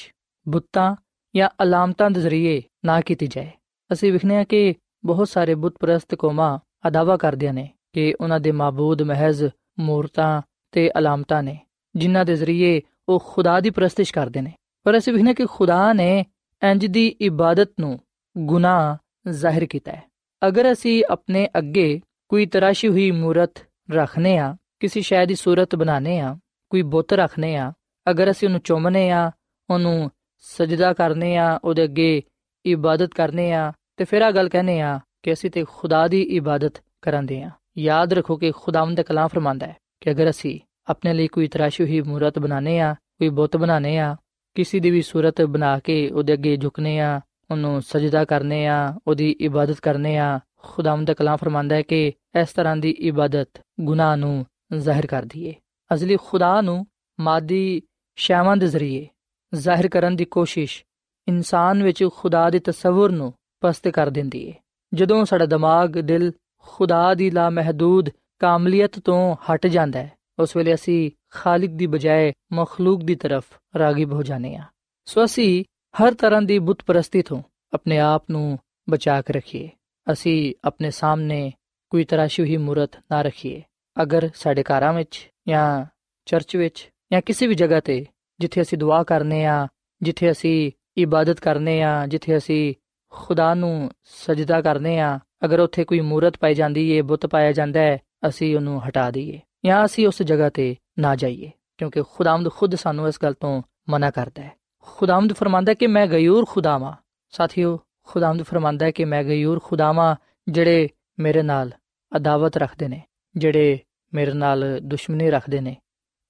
ਬੁੱਤਾਂ 0.47 0.95
ਜਾਂ 1.35 1.49
ਅਲਾਮਤਾਂ 1.63 2.11
ਦੇ 2.11 2.21
ਜ਼ਰੀਏ 2.21 2.63
ਨਾ 2.85 3.01
ਕੀਤੀ 3.01 3.27
ਜਾਏ 3.27 3.51
ਅਸੀਂ 3.93 4.13
ਵੇਖਨੇ 4.13 4.37
ਆ 4.37 4.45
ਕਿ 4.45 4.75
ਬਹੁਤ 5.05 5.29
ਸਾਰੇ 5.29 5.55
ਬੁੱਤ 5.55 5.75
ਪ੍ਰਸਤ 5.81 6.15
ਕੌਮਾਂ 6.15 6.59
ਅਦਾਵਾ 6.89 7.17
ਕਰਦਿਆਂ 7.17 7.55
ਨੇ 7.55 7.69
ਕਿ 7.93 8.15
ਉਹਨਾਂ 8.21 8.41
ਦੇ 8.41 8.53
ਮਾਬੂਦ 8.53 9.03
ਮਹਿਜ਼ 9.03 9.45
ਮੂਰਤਾਂ 9.79 10.43
ਤੇ 10.73 10.91
ਅਲਾਮਤਾਂ 10.99 11.43
ਨੇ, 11.43 11.59
ਜਿਨ੍ਹਾਂ 11.97 12.25
ਦੇ 12.25 12.37
ਜ਼ਰੀਏ 12.37 12.81
ਉਹ 13.09 13.25
ਖੁਦਾ 13.27 13.61
ਦੀ 13.61 13.71
ਪ੍ਰਸਤਿਸ਼ 13.71 14.13
ਕਰਦੇ 14.15 14.41
ਨੇ। 14.41 14.53
ਪਰ 14.85 14.99
ਅਸੀਂ 14.99 15.13
ਵੇਖਨੇ 15.13 15.35
ਕਿ 15.35 15.47
ਖੁਦਾ 15.47 15.93
ਨੇ 15.93 16.25
ਇੰਜ 16.63 16.87
ਦੀ 16.87 17.09
ਇਬਾਦਤ 17.09 17.71
ਨੂੰ 17.81 17.99
ਗੁਨਾਹ 18.39 18.97
ਜ਼ਾਹਿਰ 19.31 19.67
ਕੀਤਾ 19.67 19.93
ਹੈ। 19.93 20.03
ਅਗਰ 20.47 20.73
ਅਸੀਂ 20.73 21.05
ਆਪਣੇ 21.11 21.49
ਅੱਗੇ 21.59 22.01
ਕੋਈ 22.29 22.47
ਤਰਾਸ਼ੀ 22.47 22.89
ਹੋਈ 22.89 23.11
ਮੂਰਤ 23.11 23.55
ਰੱਖਨੇ 23.91 24.39
ਆ 24.39 24.57
ਕਿਸੇ 24.81 25.01
ਸ਼ੈ 25.01 25.27
ਦੀ 25.27 25.35
ਸੂਰਤ 25.35 25.75
ਬਣਾਨੇ 25.77 26.21
ਆ 26.21 26.39
ਕੋਈ 26.71 26.83
ਬੁੱਤ 26.83 27.13
ਰੱਖਨੇ 27.13 27.57
ਆ 27.57 27.73
ਅਗਰ 28.11 28.31
ਅਸੀਂ 28.31 28.49
ਉਹਨੂੰ 28.49 28.61
ਚੁੰਮਨੇ 28.61 29.11
ਆ 29.11 29.31
ਉਹਨੂੰ 29.71 30.11
ਸਜਦਾ 30.39 30.93
ਕਰਨੇ 30.93 31.37
ਆ 31.37 31.61
ਉਹਦੇ 31.65 31.85
ਅੱਗੇ 31.85 32.23
ਇਬਾਦਤ 32.67 33.15
ਕਰਨੇ 33.15 33.53
ਆ 33.53 33.73
ਤੇ 33.97 34.05
ਫਿਰ 34.05 34.23
ਆ 34.23 34.31
ਗੱਲ 34.31 34.49
ਕਹਨੇ 34.49 34.81
ਆ 34.81 34.99
ਕਿ 35.23 35.33
ਅਸੀਂ 35.33 35.51
ਤੇ 35.51 35.65
ਖੁਦਾ 35.69 36.07
ਦੀ 36.09 36.21
ਇਬਾਦਤ 36.23 36.83
ਕਰਾਂਦੇ 37.03 37.43
ਆ। 37.43 37.51
ਯਾਦ 37.79 38.13
ਰੱਖੋ 38.13 38.37
ਕਿ 38.37 38.53
ਖੁਦਾਵੰਦ 38.57 38.97
ਦਾ 38.97 39.03
ਕਲਾਮ 39.03 39.29
ਫਰਮਾਂਦਾ 39.29 39.67
ਹੈ 39.67 39.77
ਕਿ 40.01 40.11
ਅਗਰ 40.11 40.31
ਅਸੀਂ 40.31 40.59
ਆਪਣੇ 40.91 41.13
ਲਈ 41.15 41.27
ਕੋਈ 41.27 41.49
ਤਰਾਸ਼ੀ 41.49 41.85
ਹੋਈ 41.85 42.01
ਮੂਰਤ 42.01 42.39
ਬਣਾਨੇ 42.39 42.79
ਆ, 42.81 42.95
ਕੋਈ 42.95 43.29
ਬੁੱਤ 43.29 43.57
ਬਣਾਨੇ 43.57 43.99
ਆ, 43.99 44.17
ਕਿਸੇ 44.55 44.81
ਦੀ 44.81 44.91
ਵੀ 44.91 45.03
ਸੂਰਤ 45.03 45.43
ਬਣਾ 45.43 45.79
ਕੇ 45.79 46.09
ਉਹਦੇ 46.11 46.33
ਅੱਗੇ 46.33 46.57
ਝੁਕਨੇ 46.57 46.99
ਆ, 47.01 47.21
ਉਹਨੂੰ 47.51 47.83
ਸਜਦਾ 47.83 48.25
ਕਰਨੇ 48.25 48.67
ਆ, 48.67 48.95
ਉਹਦੀ 49.07 49.31
ਇਬਾਦਤ 49.41 49.81
ਕਰਨੇ 49.81 50.17
ਆ, 50.19 50.41
ਖੁਦਾਵੰਦ 50.63 51.07
ਦਾ 51.07 51.15
ਕਲਾਮ 51.15 51.37
ਫਰਮਾਂਦਾ 51.37 51.77
ਹੈ 51.77 51.83
ਕਿ 51.83 52.13
ਇਸ 52.41 52.53
ਤਰ੍ਹਾਂ 52.53 52.77
ਦੀ 52.77 52.91
ਇਬਾਦਤ 52.91 53.49
ਗੁਨਾਹ 53.81 54.17
ਨੂੰ 54.17 54.47
ਜ਼ਾਹਿਰ 54.77 55.07
ਕਰਦੀ 55.07 55.45
ਏ 55.47 55.55
ਅਜ਼ਲੀ 55.91 56.17
ਖੁਦਾ 56.17 56.61
ਨੂੰ 56.61 56.87
ਮਾਦੀ 57.19 57.83
ਸ਼ੈਵਾਂ 58.17 58.57
ਦੇ 58.57 58.67
ਜ਼ਰੀਏ 58.67 59.07
ਜ਼ਾਹਿਰ 59.55 59.89
ਕਰਨ 59.89 60.17
ਦੀ 60.17 60.25
ਕੋਸ਼ਿਸ਼ 60.25 60.83
ਇਨਸਾਨ 61.29 61.83
ਵਿੱਚ 61.83 62.09
ਖੁਦਾ 62.17 62.51
ਦੇ 62.51 62.59
ਤਸਵਰ 62.59 63.11
ਨੂੰ 63.11 63.35
ਪਸਤ 63.61 63.89
ਕਰ 63.89 64.11
ਦਿੰਦੀ 64.11 64.47
ਏ। 64.47 64.55
ਜਦੋਂ 64.95 65.25
ਸਾਡਾ 65.25 65.47
ਦਿਮਾਗ, 65.47 65.91
ਦਿਲ 65.91 66.33
ਖੁਦਾ 66.59 67.15
ਦੀ 67.15 67.31
ਲਾ 67.31 67.51
ਮਹਦੂਦ 67.51 68.11
ਕਾਮਲੀਅਤ 68.39 68.99
ਤੋਂ 68.99 69.37
ਹਟ 69.37 69.67
ਜਾਂਦਾ 69.67 70.03
ਹੈ 70.03 70.13
ਉਸ 70.39 70.57
ਵੇਲੇ 70.57 70.75
ਅਸੀਂ 70.75 71.11
ਖਾਲਿਕ 71.31 71.71
ਦੀ 71.71 71.87
ਬਜਾਏ 71.87 72.33
ਮਖਲੂਕ 72.53 73.03
ਦੀ 73.03 73.15
ਤਰਫ 73.15 73.45
ਰਾਗਿਬ 73.79 74.13
ਹੋ 74.13 74.23
ਜਾਂਦੇ 74.23 74.57
ਆ। 74.57 74.63
ਸੋ 75.05 75.25
ਅਸੀਂ 75.25 75.65
ਹਰ 76.03 76.15
ਤਰ੍ਹਾਂ 76.15 76.43
ਦੀ 76.43 76.59
ਬੁੱਤ 76.59 76.83
ਪ੍ਰਸਤੀ 76.83 77.23
ਤੋਂ 77.23 77.43
ਆਪਣੇ 77.73 77.99
ਆਪ 77.99 78.31
ਨੂੰ 78.31 78.59
ਬਚਾ 78.91 79.23
ਕੇ 79.23 79.33
ਰੱਖੀਏ। 79.33 79.71
ਅਸੀਂ 80.13 80.55
ਆਪਣੇ 80.65 80.91
ਸਾਹਮਣੇ 80.91 81.53
ਕੋਈ 81.91 82.05
ਤਰਾਸ਼ੀ 82.05 82.43
ਹੋਈ 82.43 82.57
ਮੂਰਤ 82.57 82.91
ਨਾ 83.11 83.23
ਰੱਖੀਏ। 83.23 83.63
ਅਗਰ 84.03 84.31
ਸਾਡੇ 84.35 84.63
ਘਰਾਂ 84.63 84.93
ਵਿੱਚ 84.93 85.31
ਜਾਂ 85.49 85.85
ਚਰਚ 86.25 86.57
ਵਿੱਚ 86.57 86.91
ਜਾਂ 87.13 87.21
ਕਿਸੇ 87.21 87.47
ਵੀ 87.47 87.55
ਜਗ੍ਹਾ 87.55 87.81
ਤੇ 87.81 88.07
ਜਿੱਥੇ 88.41 88.63
ਅਸੀਂ 88.63 88.79
ਦੁਆ 88.79 89.03
ਕਰਨੇ 89.03 89.45
ਆ, 89.45 89.69
ਜਿੱਥੇ 90.03 90.31
ਅਸੀਂ 90.31 90.73
ਇਬਾਦਤ 90.97 91.41
ਕਰਨੇ 91.41 91.83
ਆ, 91.83 92.07
ਜਿੱਥੇ 92.07 92.37
ਅਸੀਂ 92.37 92.75
ਖੁਦਾ 93.13 93.53
ਨੂੰ 93.55 93.91
ਸਜਦਾ 94.05 94.61
ਕਰਨੇ 94.63 94.99
ਆ। 95.01 95.19
ਅਗਰ 95.45 95.61
ਉੱਥੇ 95.61 95.85
ਕੋਈ 95.85 96.01
ਮੂਰਤ 96.01 96.37
ਪਾਈ 96.37 96.55
ਜਾਂਦੀ 96.55 96.91
ਏ, 96.91 97.01
ਬੁੱਤ 97.03 97.27
ਪਾਇਆ 97.27 97.53
ਜਾਂਦਾ 97.53 97.81
ਹੈ 97.81 97.99
ਅਸੀਂ 98.29 98.55
ਉਹਨੂੰ 98.57 98.81
ਹਟਾ 98.89 99.11
ਦਈਏ 99.11 99.41
ਜਾਂ 99.65 99.85
ਅਸੀਂ 99.85 100.07
ਉਸ 100.09 100.23
ਜਗ੍ਹਾ 100.23 100.49
ਤੇ 100.51 100.75
ਨਾ 100.99 101.15
ਜਾਈਏ, 101.17 101.51
ਕਿਉਂਕਿ 101.79 102.03
ਖੁਦਾਵੰਦ 102.15 102.51
ਖੁਦ 102.51 102.75
ਸਾਨੂੰ 102.75 103.09
ਇਸ 103.09 103.19
ਗੱਲ 103.23 103.35
ਤੋਂ 103.35 103.63
ਮਨਾ 103.89 104.11
ਕਰਦਾ 104.11 104.43
ਹੈ। 104.43 104.53
ਖੁਦਾਵੰਦ 104.87 105.33
ਫਰਮਾਂਦਾ 105.33 105.75
ਕਿ 105.75 105.87
ਮੈਂ 105.87 106.07
ਗਯੂਰ 106.07 106.45
ਖੁਦਾਵਾਂ। 106.49 106.93
ਸਾਥੀਓ, 107.33 107.79
ਖੁਦਾਵੰਦ 108.03 108.43
ਫਰਮਾਂਦਾ 108.43 108.87
ਹੈ 108.87 108.91
ਕਿ 108.91 109.05
ਮੈਂ 109.05 109.23
ਗਯੂਰ 109.25 109.61
ਖੁਦਾਵਾਂ 109.65 110.15
ਜਿਹੜੇ 110.49 110.89
ਮੇਰੇ 111.19 111.43
ਨਾਲ 111.43 111.71
ਅਦਾਵਤ 112.13 112.57
ਰੱਖਦੇ 112.57 112.89
ਨੇ, 112.89 113.03
ਜਿਹੜੇ 113.37 113.79
ਮੇਰੇ 114.15 114.33
ਨਾਲ 114.33 114.65
ਦੁਸ਼ਮਣੀ 114.83 115.31
ਰੱਖਦੇ 115.31 115.61
ਨੇ। 115.61 115.77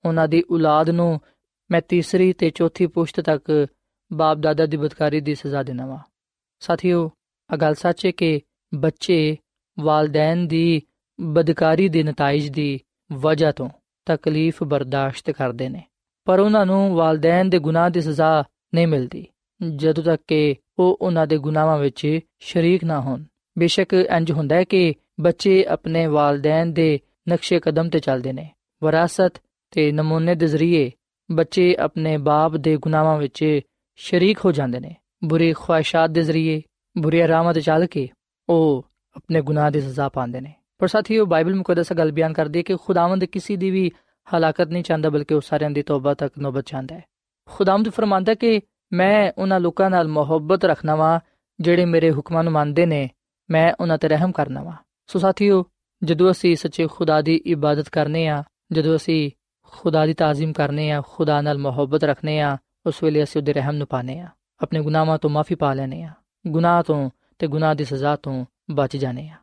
ਉਹਨਾਂ 0.04 0.28
ਦੀ 0.28 0.42
ਔਲਾਦ 0.50 0.90
ਨੂੰ 0.90 1.20
ਮੈਂ 1.70 1.80
ਤੀਸਰੀ 1.88 2.32
ਤੇ 2.32 2.50
ਚੌਥੀ 2.50 2.86
ਪੁਸ਼ਤ 2.86 3.20
ਤੱਕ 3.20 3.66
ਬਾਪ 4.12 4.38
ਦਾਦਾ 4.38 4.66
ਦੀ 4.66 4.76
ਬਦਕਾਰੀ 4.76 5.20
ਦੀ 5.20 5.34
ਸਜ਼ਾ 5.34 5.62
ਦੇਣਾ 5.62 5.86
ਵਾ। 5.86 5.98
ਸਾਥੀਓ 6.60 7.10
ਆ 7.50 7.56
ਗੱਲ 7.56 7.74
ਸੱਚ 7.74 8.06
ਹੈ 8.06 8.10
ਕਿ 8.10 8.40
ਬੱਚੇ 8.74 9.36
ਵਾਲਦੈਨ 9.78 10.46
ਦੀ 10.48 10.82
ਬਦਕਾਰੀ 11.20 11.88
ਦੇ 11.88 12.02
ਨਤੀਜ 12.02 12.48
ਦੀ 12.48 12.80
ਵਜ੍ਹਾ 13.12 13.52
ਤੋਂ 13.52 13.68
ਤਕਲੀਫ 14.06 14.62
ਬਰਦਾਸ਼ਤ 14.62 15.30
ਕਰਦੇ 15.30 15.68
ਨੇ। 15.68 15.82
ਪਰ 16.24 16.38
ਉਹਨਾਂ 16.38 16.66
ਨੂੰ 16.66 16.94
ਵਾਲਦੈਨ 16.94 17.50
ਦੇ 17.50 17.58
ਗੁਨਾਹ 17.58 17.90
ਦੀ 17.90 18.00
ਸਜ਼ਾ 18.00 18.44
ਨਹੀਂ 18.74 18.86
ਮਿਲਦੀ, 18.86 19.26
ਜਦੋਂ 19.76 20.04
ਤੱਕ 20.04 20.22
ਕਿ 20.28 20.54
ਉਹ 20.78 20.98
ਉਹਨਾਂ 21.00 21.26
ਦੇ 21.26 21.38
ਗੁਨਾਹਾਂ 21.38 21.78
ਵਿੱਚ 21.78 22.20
ਸ਼ਰੀਕ 22.40 22.84
ਨਾ 22.84 23.00
ਹੋਣ। 23.00 23.24
ਬੇਸ਼ੱਕ 23.58 23.92
ਇੰਜ 23.92 24.32
ਹੁੰਦਾ 24.32 24.56
ਹੈ 24.56 24.64
ਕਿ 24.64 24.94
ਬੱਚੇ 25.20 25.64
ਆਪਣੇ 25.64 26.06
ਵਾਲਦੈਨ 26.06 26.72
ਦੇ 26.72 27.00
ਨਕਸ਼ੇ 27.28 27.60
ਕਦਮ 27.60 27.88
ਤੇ 27.88 27.98
ਚੱਲਦੇ 27.98 28.32
ਨੇ। 28.32 28.50
ਵਿਰਾਸਤ 28.84 29.42
ਤੇ 29.70 29.92
ਨਮੂਨੇ 29.92 30.34
ਦੇ 30.34 30.46
ਜ਼ਰੀਏ 30.46 30.90
ਬੱਚੇ 31.30 31.74
ਆਪਣੇ 31.78 32.16
ਬਾਪ 32.16 32.56
ਦੇ 32.56 32.76
ਗੁਨਾਹਾਂ 32.76 33.18
ਵਿੱਚ 33.18 33.60
ਸ਼ਰੀਕ 33.96 34.38
ਹੋ 34.44 34.52
ਜਾਂਦੇ 34.52 34.80
ਨੇ। 34.80 34.96
ਬੁਰੀ 35.24 35.52
ਖੁਆਇਸ਼ਾਂ 35.52 36.08
ਦੇ 36.08 36.22
ਜ਼ਰੀਏ 36.22 36.62
ਬੁਰੀ 36.98 37.20
ਆਰਾਮਾਂ 37.20 37.54
ਤੇ 37.54 37.60
ਚੱਲ 37.60 37.86
ਕੇ 37.86 38.08
ਉਹ 38.48 38.86
ਆਪਣੇ 39.16 39.42
ਗੁਨਾਹ 39.42 39.70
ਦੀ 39.70 39.80
ਸਜ਼ਾ 39.80 40.08
ਪਾਉਂਦੇ 40.08 40.40
ਨੇ। 40.40 40.54
ਪਰ 40.78 40.88
ਸਾਥੀਓ, 40.88 41.26
ਬਾਈਬਲ 41.26 41.54
ਮੁਕੱਦਸ 41.54 41.92
ਗੱਲ 41.92 42.12
ਬਿਆਨ 42.12 42.32
ਕਰਦੀ 42.32 42.58
ਹੈ 42.58 42.62
ਕਿ 42.62 42.76
ਖੁਦਾਵੰਦ 42.76 43.24
ਕਿਸੇ 43.24 43.56
ਦੀ 43.56 43.70
ਵੀ 43.70 43.90
ਹਲਾਕਤ 44.36 44.68
ਨਹੀਂ 44.68 44.82
ਚਾਹੁੰਦਾ, 44.82 45.10
ਬਲਕਿ 45.10 45.34
ਉਹ 45.34 45.40
ਸਾਰਿਆਂ 45.40 45.70
ਦੀ 45.70 45.82
ਤੌਬਾ 45.82 46.14
ਤੱਕ 46.14 46.38
ਨੋਬਤ 46.38 46.64
ਚਾਹੁੰਦਾ 46.64 46.94
ਹੈ। 46.94 47.04
ਖੁਦਾਵੰਦ 47.46 47.88
ਫਰਮਾਂਦਾ 47.88 48.34
ਕਿ 48.34 48.60
ਮੈਂ 48.92 49.32
ਉਹਨਾਂ 49.38 49.60
ਲੋਕਾਂ 49.60 49.90
ਨਾਲ 49.90 50.08
ਮੁਹੱਬਤ 50.08 50.64
ਰੱਖਣਾ 50.64 50.94
ਵਾਂ, 50.94 51.20
ਜਿਹੜੇ 51.60 51.84
ਮੇਰੇ 51.84 52.10
ਹੁਕਮਾਂ 52.10 52.44
ਨੂੰ 52.44 52.52
ਮੰਨਦੇ 52.52 52.86
ਨੇ, 52.86 53.10
ਮੈਂ 53.50 53.72
ਉਹਨਾਂ 53.80 53.98
ਤੇ 53.98 54.08
ਰਹਿਮ 54.08 54.32
ਕਰਨਾ 54.32 54.62
ਵਾਂ। 54.62 54.76
ਸੋ 55.06 55.18
ਸਾਥੀਓ, 55.18 55.64
ਜਦੋਂ 56.04 56.30
ਅਸੀਂ 56.30 56.56
ਸੱਚੇ 56.56 56.86
ਖੁਦਾ 56.86 57.22
ਦੀ 57.22 57.36
ਇਬਾਦਤ 57.46 57.88
ਕਰਨੇ 57.88 58.28
ਆ, 58.28 58.44
ਜਦੋਂ 58.72 58.96
ਅਸੀਂ 58.96 59.30
ਖੁਦਾ 59.62 60.06
ਦੀ 60.06 60.14
ਤਾਜ਼ੀਮ 60.14 60.52
ਕਰਨੇ 60.52 60.90
ਆ, 60.90 61.02
ਖੁਦਾ 61.08 61.40
ਨਾਲ 61.40 61.58
ਮੁਹੱਬਤ 61.58 62.04
ਰੱਖਨੇ 62.04 62.40
ਆ 62.40 62.56
ਉਸ 62.86 63.02
ਵੇਲੇ 63.02 63.22
ਅਸੀਂ 63.22 63.40
ਉਹਦੇ 63.40 63.52
ਰਹਿਮ 63.52 63.74
ਨੂੰ 63.74 63.86
ਪਾਣੇ 63.86 64.18
ਆ 64.20 64.28
ਆਪਣੇ 64.60 64.80
ਗੁਨਾਹਾਂ 64.80 65.18
ਤੋਂ 65.18 65.30
ਮਾਫੀ 65.30 65.54
ਪਾ 65.54 65.72
ਲੈਣੇ 65.74 66.02
ਆ 66.02 66.12
ਗੁਨਾਹ 66.44 66.82
ਤੋਂ 66.82 67.10
ਤੇ 67.38 67.46
ਗੁਨਾਹ 67.46 67.74
ਦੀ 67.74 67.84
ਸਜ਼ਾ 67.84 68.14
ਤੋਂ 68.16 68.44
ਬਚ 68.70 68.96
ਜਾਣੇ 68.96 69.28
ਆ 69.28 69.36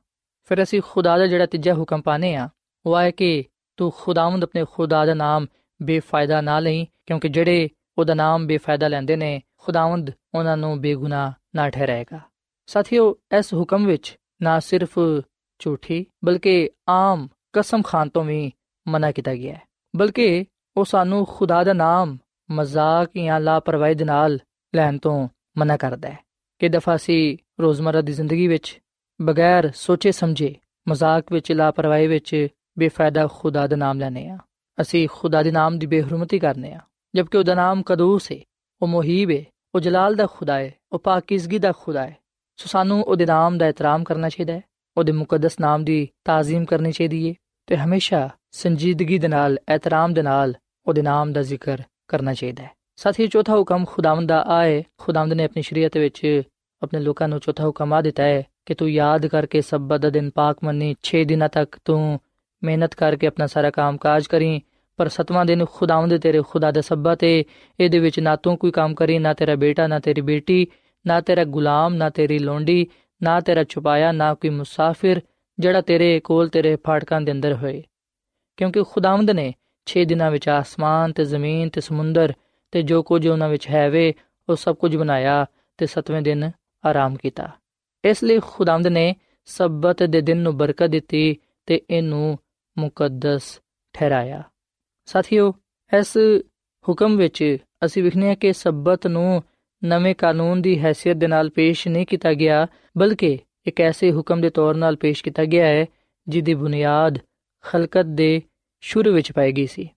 ਫਿਰ 0.52 0.64
ਅਸੀਂ 0.64 0.82
ਖੁਦਾ 0.82 1.18
ਦਾ 1.18 1.28
ਜਿਹੜਾ 1.28 1.46
ਤੀਜਾ 1.46 1.74
ਹੁਕਮ 1.74 2.02
ਪਾਣੇ 2.02 2.36
ਆ 2.36 2.48
ਉਹ 2.86 2.98
ਹੈ 3.00 3.10
ਕਿ 3.12 3.44
ਤੂੰ 3.80 3.92
ਖੁਦਾਵੰਦ 3.98 4.44
ਆਪਣੇ 4.44 4.66
ਖੁਦਾ 4.66 5.06
ਦਾ 5.06 5.14
ਨਾਮ 5.14 5.46
ਬੇਫਾਇਦਾ 5.80 6.42
ਨਾ 6.42 6.60
ਲਈ 6.60 6.86
ਕਿਉਂਕਿ 7.06 7.30
ਜਿਹੜੇ 7.30 7.70
ਉਹਦਾ 7.98 8.14
ਨਾਮ 8.14 8.48
ਬੇਫਾਇਦਾ 8.48 8.88
ਲੈਂਦੇ 8.88 9.16
ਨੇ 9.16 9.40
ਖੁਦਾਵੰਦ 9.58 10.12
ਉਹਨਾਂ 10.36 10.58
ਨੂੰ 10.58 10.80
ਬੇਗੁਨਾਹ 10.82 11.32
ਨਾ 11.56 11.70
ਠਹਿਰਾਏਗਾ 11.70 12.20
ਸਾਥੀਓ 12.70 13.14
ਇਸ 13.40 13.54
ਹੁਕਮ 13.54 13.86
ਵਿੱਚ 13.86 14.16
ਨਾ 14.42 14.60
ਸਿਰਫ 14.60 15.00
ਝੂਠੀ 15.60 16.06
ਬਲਕਿ 16.26 16.70
ਆਮ 16.90 17.28
ਕਸਮ 17.54 17.82
ਖਾਨ 17.82 18.10
ਤੋਂ 18.10 18.24
ਵੀ 18.24 18.52
ਮਨਾ 18.86 19.12
ਕੀਤਾ 19.12 19.36
ਗਿਆ 19.36 19.54
ਹੈ 19.54 19.62
ਬਲਕਿ 19.94 20.46
ਉਹ 20.76 20.86
ਸਾਨੂੰ 20.86 21.26
ਖੁਦਾ 21.26 21.64
ਦਾ 21.64 21.74
ਨਾਮ 21.74 22.18
ਮਜ਼ਾਕ 22.52 23.12
ਜਾਂ 23.18 23.40
ਲਾਪਰਵਾਹੀ 23.40 23.96
ਦੇ 23.96 24.06
ਨਾਲ 24.06 24.40
ਲੈਣ 24.76 24.98
ਤੋਂ 24.98 25.30
ਮਨਾ 25.58 25.78
ਕਰਦਾ 25.78 26.10
ਹੈ 26.10 26.18
ਕਿ 26.60 26.70
ਦਫਾ 26.70 26.98
ਸੀ 26.98 27.38
ਰੋਜ਼ਮਰਾ 27.60 28.02
ਦੀ 28.02 28.14
ਜ਼ਿੰਦਗੀ 28.14 28.48
ਵਿੱਚ 28.48 28.82
ਬਗੈਰ 29.22 29.72
ਸੋਚੇ 29.76 30.12
ਸਮਝੇ, 30.12 30.56
ਮਜ਼ਾਕ 30.90 31.32
ਵਿੱਚ, 31.32 31.52
ਲਾਪਰਵਾਹੀ 31.52 32.08
ਵਿੱਚ 32.08 32.48
ਬੇਫਾਇਦਾ 32.80 33.28
ਖੁਦਾ 33.28 33.68
ਦਾ 33.68 33.76
ਨਾਮ 33.76 34.00
ਲੈਨੇ 34.00 34.30
ਆ 34.30 34.38
ਅਸੀਂ 34.82 35.08
ਖੁਦਾ 35.12 35.44
ਦੇ 35.44 35.52
ਨਾਮ 35.52 35.80
ਦੀ 35.80 35.86
ਬੇਹਰਮਤੀ 35.86 36.40
ਕਰਨੇ 36.40 36.74
ਆ 36.74 36.80
ਜਦਕਿ 37.16 37.38
ਉਹਦਾ 37.38 37.56
ਨਾਮ 37.56 37.84
ਕਦੂਸ 37.84 38.32
ਹੈ 38.32 38.38
ਉਹ 38.82 38.88
ਮੁਹੀਬ 38.88 39.32
ਹੈ 39.32 39.44
ਉਹ 39.76 39.80
ਜਲਾਲ 39.80 40.16
ਦਾ 40.16 40.28
ਖੁਦਾ 40.28 40.60
ਹੈ 40.60 40.74
ਉਹ 40.92 41.00
ਪਾਕੀਜ਼ਗੀ 41.00 41.60
ਦਾ 41.60 41.72
ਖੁਦਾ 41.72 42.08
ਹੈ 42.08 42.18
ਸੋ 42.58 42.68
ਸਾਨੂੰ 42.68 43.04
ਉਹਦੇ 43.04 43.26
ਨਾਮ 43.26 43.58
ਦਾ 43.58 43.68
ਇਤਰਾਮ 43.68 44.04
ਕਰਨਾ 44.04 44.30
ਚਾਹੀਦਾ 44.30 44.54
ਹੈ, 44.54 44.62
ਉਹਦੇ 44.98 45.12
ਮੁਕੱਦਸ 45.12 45.60
ਨਾਮ 45.60 45.84
ਦੀ 45.84 46.10
ਤਾਜ਼ੀਮ 46.26 46.66
ਕਰਨੀ 46.66 46.92
ਚਾਹੀਦੀ 46.92 47.30
ਹੈ 47.30 47.34
ਤੇ 47.68 47.78
ਹਮੇਸ਼ਾ 47.78 48.30
ਸੰਜੀਦਗੀ 48.52 49.20
ਦੇ 49.20 49.28
ਨਾਲ, 49.28 49.58
ਇਤਰਾਮ 49.76 50.14
ਦੇ 50.14 50.22
ਨਾਲ 50.22 50.56
ਉਹਦੇ 50.88 51.02
ਨਾਮ 51.02 51.34
ਦਾ 51.34 51.42
ਜ਼ਿਕਰ 51.42 51.82
ਕਰਨਾ 52.12 52.34
ਚਾਹੀਦਾ 52.34 52.64
ਹੈ। 52.64 52.72
ਸਾਥੀ 52.96 53.28
ਚੌਥਾ 53.28 53.56
ਹੁਕਮ 53.56 53.86
ਖੁਦਾਵੰਦ 53.86 54.30
ਦਾ 54.30 54.44
ਆਏ 54.48 54.84
ਖੁਦਾਵੰਦ 54.98 55.34
ਨੇ 55.34 55.44
ਆਪਣੀ 55.44 55.62
ਸ਼ਰੀਅਤ 55.62 55.98
ਵਿੱਚ 55.98 56.42
ਆਪਣੇ 56.82 57.00
ਲੋਕਾਂ 57.00 57.28
ਨੂੰ 57.28 57.40
ਚੌਥਾ 57.40 57.66
ਹੁਕਮ 57.66 57.94
ਆ 57.94 58.02
ਦਿੱਤਾ 58.02 58.24
ਹੈ 58.24 58.44
ਕਿ 58.66 58.74
ਤੂੰ 58.74 58.90
ਯਾਦ 58.92 59.28
ਕਰਕੇ 59.28 59.62
ਸਬਤ 59.62 60.02
ਦਾ 60.02 60.10
ਦਿਨ 60.10 60.30
ਪਾਕ 60.30 60.58
ਮੰਨੀ 60.64 60.96
6 61.04 61.24
ਦਿਨਾਂ 61.26 61.50
ਤੱਕ 61.50 61.78
ਤੂੰ 61.86 62.20
ਮਿਹਨਤ 62.64 62.96
ਕਰਕੇ 62.96 63.28
ਆਪਣਾ 63.28 63.48
ਸਾਰਾ 63.48 63.70
ਕੰਮ 63.70 63.98
ਕਾਜ 63.98 64.28
ਕਰੀ, 64.28 64.62
ਪਰ 64.98 65.08
ਸਤਵਾਂ 65.08 65.46
ਦਿਨ 65.46 65.66
ਖੁਦਾਵੰਦ 65.72 66.18
ਤੇਰੇ 66.18 66.42
ਖੁਦਾ 66.42 66.72
ਦਾ 66.72 66.82
ਸਬਤ 66.82 67.24
ਹੈ 67.24 67.44
ਇਹਦੇ 67.80 68.00
ਵਿੱਚ 68.00 68.20
ਨਾ 68.20 68.36
ਤੂੰ 68.36 68.58
ਕੋਈ 68.58 68.72
ਕੰਮ 68.72 68.94
ਕਰੀ, 68.94 69.20
ਨਾ 69.20 69.34
ਤੇਰਾ 69.34 69.56
ਬੇਟਾ, 69.56 69.88
ਨਾ 69.88 70.00
ਤੇਰੀ 70.00 70.22
ਬੇਟੀ, 70.22 70.68
ਨਾ 71.08 71.22
ਤੇਰਾ 71.22 71.44
ਗੁਲਾਮ, 71.44 71.94
ਨਾ 71.94 72.10
ਤੇਰੀ 72.10 72.40
ਲੋਂਡੀ, 72.40 72.88
ਨਾ 73.24 73.40
ਤੇਰਾ 73.40 73.64
ਛੁਪਾਇਆ, 73.64 74.12
ਨਾ 74.12 74.34
ਕੋਈ 74.34 74.50
ਮੁਸਾਫਿਰ 74.50 75.22
ਜਿਹੜਾ 75.60 75.82
ਤੇਰੇ 75.82 76.20
ਕੋਲ 76.20 76.50
ਤੇਰੇ 76.50 76.76
ਫਾਟਕਾਂ 76.76 77.22
ਦੇ 77.22 77.32
ਅੰਦਰ 77.32 77.54
ਹੋਏ। 77.54 77.84
ਕਿਉਂਕਿ 78.58 78.84
ਖੁਦਾਵੰਦ 78.84 79.32
ਨੇ 79.32 79.54
6 79.86 80.06
ਦਿਨਾਂ 80.06 80.32
ਵਿੱਚ 80.32 80.50
ਆਸਮਾਨ 80.50 81.14
ਤੇ 81.14 81.26
ਜ਼ਮੀਨ 81.26 81.70
ਤੇ 81.70 81.82
ਸਮੁੰਦਰ 81.82 82.34
ਤੇ 82.72 82.82
ਜੋ 82.82 83.04
ਕੁਝ 83.04 83.28
ਉਹਨਾਂ 83.28 83.50
ਵਿੱਚ 83.50 83.70
ਹੈ 83.70 83.90
ਵੇ, 83.90 84.14
ਉਹ 84.50 84.56
ਸਭ 84.56 84.76
ਕੁਝ 84.76 84.98
ਬਣਾਇਆ 84.98 85.46
ਤੇ 85.78 85.86
7ਵੇਂ 85.86 86.22
ਦਿਨ 86.22 86.52
ਆਰਾਮ 86.86 87.16
ਕੀਤਾ। 87.16 87.50
ਇਸ 88.06 88.24
ਲਈ 88.24 88.40
ਖੁਦਾਵੰਦ 88.40 88.88
ਨੇ 88.88 89.16
ਸਬਤ 89.46 90.04
ਦੇ 90.04 90.22
ਦਿਨ 90.22 90.38
ਨੂੰ 90.38 90.58
ਬਰਕਤ 90.58 90.88
ਦਿੱਤੀ 90.88 91.38
ਤੇ 91.66 91.82
ਇਹਨੂੰ 91.90 92.38
ਮੁਕੱਦਸ 92.78 93.62
ਠਹਿਰਾਇਆ। 93.94 94.44
ਸਾਥੀਓ, 95.06 95.54
ਇਸ 96.00 96.18
ਹੁਕਮ 96.90 97.18
ਵਿੱਚ 97.18 97.58
ਅਸੀਂ 97.86 98.04
ਵਿਖਨੇ 98.04 98.36
ਕਿ 98.36 98.54
ਸਬਤ 98.54 99.08
ਨੂੰ 99.08 99.44
ਨਵੇਂ 99.84 100.16
ਕਾਨੂੰਨ 100.16 100.62
ਦੀ 100.62 100.86
ਹیثیت 100.86 101.18
ਦੇ 101.18 101.28
ਨਾਲ 101.28 101.50
ਪੇਸ਼ 101.50 101.88
ਨਹੀਂ 101.88 102.06
ਕੀਤਾ 102.06 102.34
ਗਿਆ, 102.34 102.68
ਬਲਕਿ 102.98 103.40
ਇੱਕ 103.66 103.82
ਐਸੇ 103.82 104.12
ਹੁਕਮ 104.12 104.42
ਦੇ 104.42 104.50
ਤੌਰ 104.50 104.76
'ਤੇ 104.76 104.96
ਪੇਸ਼ 104.96 105.24
ਕੀਤਾ 105.24 105.46
ਗਿਆ 105.46 105.68
ਹੈ, 105.68 105.86
ਜਿਹਦੀ 106.28 106.54
ਬੁਨਿਆਦ 106.54 107.20
ਖਲਕਤ 107.62 108.06
ਦੇ 108.06 108.42
ਸ਼ੁਰੂ 108.82 109.14
ਵਿੱਚ 109.14 109.32
ਪਾਈ 109.32 109.52
ਗਈ 109.52 109.68
ਸੀ। 109.68 109.90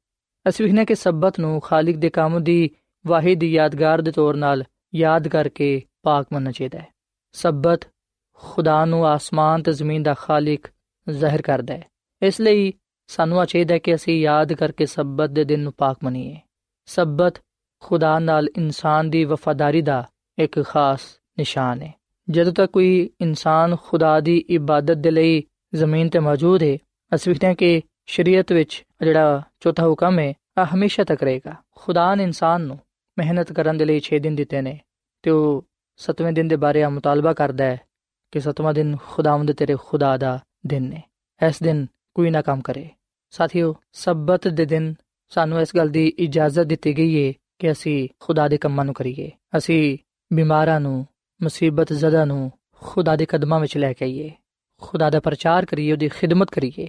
ਅਸੀਂ 0.49 0.65
ਵਿਖਨੇ 0.65 0.85
ਕਿ 0.85 0.95
ਸਬਤ 0.95 1.41
ਨੂੰ 1.41 1.61
ਖਾਲਿਕ 1.61 1.97
ਦੇ 1.97 2.11
ਕੰਮ 2.11 2.45
ਦੀ 2.45 2.71
ਵਾਹਿਦ 3.07 3.43
ਯਾਦਗਾਰ 3.43 4.01
ਦੇ 4.01 4.13
ਤੌਰ 4.13 4.35
ਨਾਲ 4.35 4.65
ਯਾਦ 4.95 5.29
ਕਰਕੇ 5.29 5.83
ਪਾਕ 6.03 6.27
ਮੰਨਣਾ 6.33 6.51
ਚਾਹੀਦਾ 6.51 6.79
ਹੈ। 6.79 6.87
ਸਬਤ 7.33 7.81
ਖੁਦਾ 8.35 8.85
ਨੂੰ 8.85 9.07
ਆਸਮਾਨ 9.07 9.63
ਤੇ 9.63 9.73
ਜ਼ਮੀਨ 9.73 10.03
ਦਾ 10.03 10.15
ਖਾਲਿਕ 10.15 10.67
ਜ਼ਾਹਿਰ 11.11 11.43
ਕਰਦਾ 11.43 11.75
ਹੈ। 11.75 11.85
ਇਸ 12.23 12.41
ਲਈ 12.41 12.73
ਸਾਨੂੰ 13.07 13.41
ਆ 13.41 13.45
ਚਾਹੀਦਾ 13.45 13.79
ਕਿ 13.79 13.95
ਅਸੀਂ 13.95 14.21
ਯਾਦ 14.21 14.53
ਕਰਕੇ 14.53 14.87
ਸਬਤ 14.87 15.31
ਦੇ 15.31 15.45
ਦਿਨ 15.45 15.61
ਨੂੰ 15.61 15.73
ਪਾਕ 15.73 15.99
ਮੰਨੀਏ। 16.05 16.37
ਸਬਤ 16.87 17.35
ਖੁਦਾ 17.81 18.19
ਨਾਲ 18.19 18.49
ਇਨਸਾਨ 18.57 19.11
ਦੀ 19.11 19.25
ਵਫਾਦਾਰੀ 19.25 19.83
ਦਾ 19.83 20.09
ਇੱਕ 20.39 20.63
ਖਾਸ 20.63 21.01
ਨਿਸ਼ਾਨ 21.39 21.83
ਹੈ। 21.83 21.95
ਜਦੋਂ 22.31 22.53
ਤੱਕ 22.53 22.73
ਕੋਈ 22.73 23.11
ਇਨਸਾਨ 23.21 23.77
ਖੁਦਾ 23.83 24.21
ਦੀ 24.21 24.39
ਇਬਾਦਤ 24.39 24.97
ਦੇ 24.97 25.11
ਲਈ 25.11 25.43
ਜ਼ਮੀਨ 25.75 26.09
ਤੇ 26.09 26.19
ਮੌਜੂਦ 26.19 26.63
ਹੈ, 26.63 26.79
ਅਸੀਂ 27.15 27.33
ਵੇਖਦੇ 27.33 27.47
ਹਾਂ 27.47 27.55
ਕਿ 27.55 27.83
ਸ਼ਰੀਅਤ 28.07 28.53
ਵਿੱਚ 28.53 28.85
ਜਿਹੜਾ 29.01 29.43
ਚੌਥਾ 29.61 29.89
ਹੁਕਮ 29.89 30.19
ਹੈ 30.19 30.33
ਆ 30.59 30.67
ਹਮੇਸ਼ਾ 30.75 31.05
ਤੱਕ 31.05 31.23
ਰਹੇਗਾ। 31.23 31.55
ਖੁਦਾ 31.71 32.15
ਨੇ 32.15 32.25
ਇਨਸਾਨ 32.25 32.61
ਨੂੰ 32.61 32.79
ਮਿਹਨਤ 33.19 33.53
ਕਰਨ 33.53 33.77
ਦੇ 33.77 33.85
ਲਈ 33.85 34.01
6 34.01 34.19
ਦਿਨ 34.19 34.35
ਦਿੱਤੇ 34.35 34.63
ਨੇ 34.63 34.81
ਤੇ 35.23 35.31
ਉਹ 35.31 35.65
7ਵੇਂ 35.97 36.33
ਦਿਨ 36.33 36.49
ਦੇ 36.49 36.57
ਬਾਰੇ 36.57 36.83
ਆ 36.83 36.89
ਮੁਤਾਲਬਾ 36.89 37.33
ਕਰਦਾ 37.33 37.65
ਹੈ 37.65 37.81
ਕਿ 38.33 38.41
7ਵਾਂ 38.41 38.75
ਦਿਨ 38.75 38.97
ਖੁਦਾਵੰਦ 39.07 39.53
ਤੇਰੇ 39.53 39.77
ਖੁਦਾ 39.85 40.17
ਦਾ 40.17 40.45
ਦਿਨ 40.67 40.83
ਨੇ। 40.83 41.03
ਇਸ 41.47 41.63
ਦਿਨ 41.63 41.87
ਕੋਈ 42.15 42.31
ਨਾ 42.31 42.43
ਕੰਮ 42.43 42.61
ਕਰੇ। 42.61 42.89
ਸਾਥੀਓ, 43.31 43.75
ਸਬਤ 43.93 44.49
ਦੇ 44.49 44.65
ਦਿਨ 44.65 44.95
ਸਾਨੂੰ 45.29 45.61
ਇਸ 45.61 45.77
ਗੱਲ 45.77 45.89
ਦੀ 45.89 46.09
ਇਜਾਜ਼ਤ 46.19 46.63
ਦਿੱਤੀ 46.63 46.99
ਗਈ 46.99 47.29
ਹੈ 47.29 47.33
ਕਿ 47.59 47.73
ਅਸੀਂ 47.73 48.09
ਖੁਦਾ 48.21 48.49
ਦੇ 48.49 48.57
ਕੰਮਾਂ 48.57 48.85
ਨੂੰ 48.85 48.95
ਕਰੀਏ। 48.95 49.31
ਅਸੀਂ 49.57 49.99
ਬਿਮਾਰਾਂ 50.33 50.81
ਨੂੰ, 50.81 51.07
ਮੁਸੀਬਤ 51.43 51.93
ਜ਼ਦਾ 51.93 52.25
ਨੂੰ 52.25 52.53
ਖੁਦਾ 52.73 53.17
ਦੇ 53.17 53.27
ਕਦਮਾਂ 53.27 53.61
ਵਿੱਚ 53.61 53.77
ਲੈ 53.77 53.93
ਕੇ 53.93 54.05
ਆਈਏ। 54.05 54.33
ਖੁਦਾ 54.81 55.11
ਦਾ 55.11 55.21
ਪ੍ਰਚਾਰ 55.21 55.65
ਕਰੀਏ, 55.65 55.93
ਉਹਦੀ 55.93 56.09
ਖਿਦਮਤ 56.09 56.51
ਕਰੀਏ। 56.51 56.89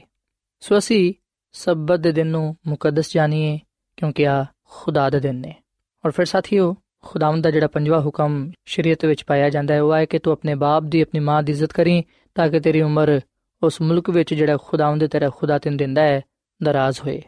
ਸੋ 0.60 0.78
ਅਸੀਂ 0.78 1.14
ਸਬਤ 1.52 2.00
ਦੇ 2.00 2.12
ਦਿਨ 2.12 2.28
ਨੂੰ 2.28 2.58
ਮੁਕੱਦਸ 2.68 3.14
ਜਾਣੀਏ, 3.14 3.60
ਕਿਉਂਕਿ 3.98 4.28
ਆ 4.28 4.46
ਖੁਦਾ 4.64 5.10
ਦੇ 5.10 5.20
ਦਿਨ 5.20 5.36
ਨੇ। 5.36 5.56
ਔਰ 6.06 6.12
ਫਿਰ 6.12 6.26
ਸਾਥੀਓ, 6.26 6.76
ਖੁਦਾਵੰਦ 7.02 7.44
ਦਾ 7.44 7.52
ਜਿਹੜਾ 7.52 7.68
ਪੰਜਵਾਂ 7.68 8.02
ਹੁਕਮ 8.02 8.52
ਸ਼ਰੀਅਤ 8.66 9.06
ਵਿੱਚ 9.06 9.24
ਪਾਇਆ 9.24 9.50
ਜਾਂਦਾ 9.50 9.74
ਹੈ, 9.74 9.82
ਉਹ 9.82 9.96
ਹੈ 9.96 10.06
ਕਿ 10.06 10.20
ਤੂੰ 10.20 10.34
ਆਪਣੇ 10.34 10.56
ਬਾਪ 10.56 10.84
ਦੀ, 10.84 11.02
ਆਪਣੀ 11.02 11.20
ਮਾਂ 11.20 11.44
ਦੀ 11.44 11.52
ਇੱਜ਼ਤ 11.52 11.74
ਕਰੀਂ, 11.74 12.04
ਤਾਂ 12.36 12.50
ਕਿ 12.50 12.60
ਤੇਰੀ 12.60 12.82
ਉਮਰ 12.82 13.20
ਉਸ 13.64 13.82
ਮੁਲਕ 13.82 14.10
ਵਿੱਚ 14.10 14.34
ਜਿਹੜਾ 14.34 14.58
ਖੁਦਾਵੰਦ 14.58 15.06
ਤੇਰਾ 15.06 15.30
ਖੁਦਾ 15.30 15.58
ਤੈਨੂੰ 15.58 15.78
ਦਿੰਦਾ 15.78 16.02
ਹੈ, 16.02 16.22
ਦਰਾਜ਼ 16.64 17.02
ਹੋਏ। 17.02 17.22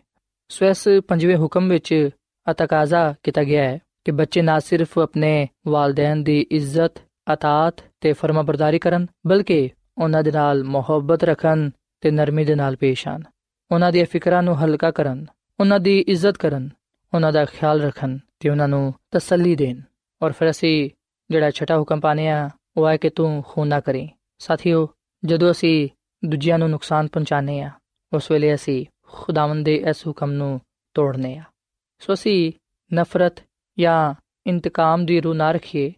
ਸੋ 0.49 0.65
ਇਸ 0.65 0.87
ਪੰਜਵੇਂ 1.07 1.37
ਹੁਕਮ 1.37 1.69
ਵਿੱਚ 1.69 2.09
ਅਤਕਾਜ਼ਾ 2.51 3.15
ਕੀਤਾ 3.23 3.43
ਗਿਆ 3.43 3.63
ਹੈ 3.63 3.79
ਕਿ 4.05 4.11
ਬੱਚੇ 4.11 4.41
ਨਾ 4.41 4.59
ਸਿਰਫ 4.59 4.99
ਆਪਣੇ 4.99 5.47
ਵਾਲਿਦੈਨ 5.67 6.23
ਦੀ 6.23 6.47
ਇੱਜ਼ਤ, 6.51 7.01
ਅਤਾਤ 7.33 7.73
ਤੇ 8.01 8.13
ਫਰਮਾਬਰਦਾਰੀ 8.13 8.79
ਕਰਨ, 8.79 9.07
ਬਲਕਿ 9.27 9.69
ਉਹਨਾਂ 9.97 10.23
ਦੇ 10.23 10.31
ਨਾਲ 10.31 10.63
ਮੁਹੱਬਤ 10.63 11.23
ਰੱਖਣ 11.23 11.69
ਤੇ 12.01 12.11
ਨਰਮੀ 12.11 12.45
ਦੇ 12.45 12.55
ਨਾਲ 12.55 12.75
ਪੇਸ਼ 12.75 13.07
ਆਣ 13.07 13.23
ਉਹਨਾਂ 13.71 13.91
ਦੀਆਂ 13.91 14.05
ਫਿਕਰਾਂ 14.05 14.43
ਨੂੰ 14.43 14.55
ਹਲਕਾ 14.55 14.91
ਕਰਨ, 14.91 15.25
ਉਹਨਾਂ 15.59 15.79
ਦੀ 15.79 15.99
ਇੱਜ਼ਤ 15.99 16.37
ਕਰਨ, 16.37 16.69
ਉਹਨਾਂ 17.13 17.31
ਦਾ 17.31 17.45
ਖਿਆਲ 17.45 17.81
ਰੱਖਣ 17.81 18.17
ਤੇ 18.39 18.49
ਉਹਨਾਂ 18.49 18.67
ਨੂੰ 18.67 18.93
ਤਸੱਲੀ 19.11 19.55
ਦੇਣ। 19.55 19.81
ਔਰ 20.21 20.31
ਫਿਰ 20.31 20.49
ਅਸੀਂ 20.49 20.89
ਜਿਹੜਾ 21.31 21.51
ਛਟਾ 21.51 21.77
ਹੁਕਮ 21.77 21.99
ਪਾਣੇ 21.99 22.27
ਆ 22.29 22.49
ਉਹ 22.77 22.89
ਹੈ 22.89 22.97
ਕਿ 22.97 23.09
ਤੂੰ 23.09 23.43
ਖੂਨ 23.47 23.67
ਨਾ 23.67 23.79
ਕਰੇ। 23.79 24.07
ਸਾਥੀਓ, 24.39 24.87
ਜਦੋਂ 25.25 25.51
ਅਸੀਂ 25.51 25.89
ਦੂਜਿਆਂ 26.25 26.59
ਨੂੰ 26.59 26.69
ਨੁਕਸਾਨ 26.69 27.07
ਪਹੁੰਚਾਣੇ 27.07 27.61
ਆ 27.61 27.71
ਉਸ 28.13 28.31
ਵੇਲੇ 28.31 28.53
ਅਸੀਂ 28.53 28.85
ਖੁਦਾਵੰਦ 29.07 29.65
ਦੇ 29.65 29.75
ਇਸ 29.75 30.07
ਹੁਕਮ 30.07 30.31
ਨੂੰ 30.31 30.61
ਤੋੜਨੇ 30.93 31.37
ਆ 31.37 31.43
ਸੋ 31.99 32.13
ਅਸੀਂ 32.13 32.53
ਨਫ਼ਰਤ 32.93 33.43
ਜਾਂ 33.79 34.13
ਇੰਤਕਾਮ 34.47 35.05
ਦੀ 35.05 35.21
ਰੂਹ 35.21 35.35
ਨਾ 35.35 35.51
ਰੱਖੀਏ, 35.51 35.93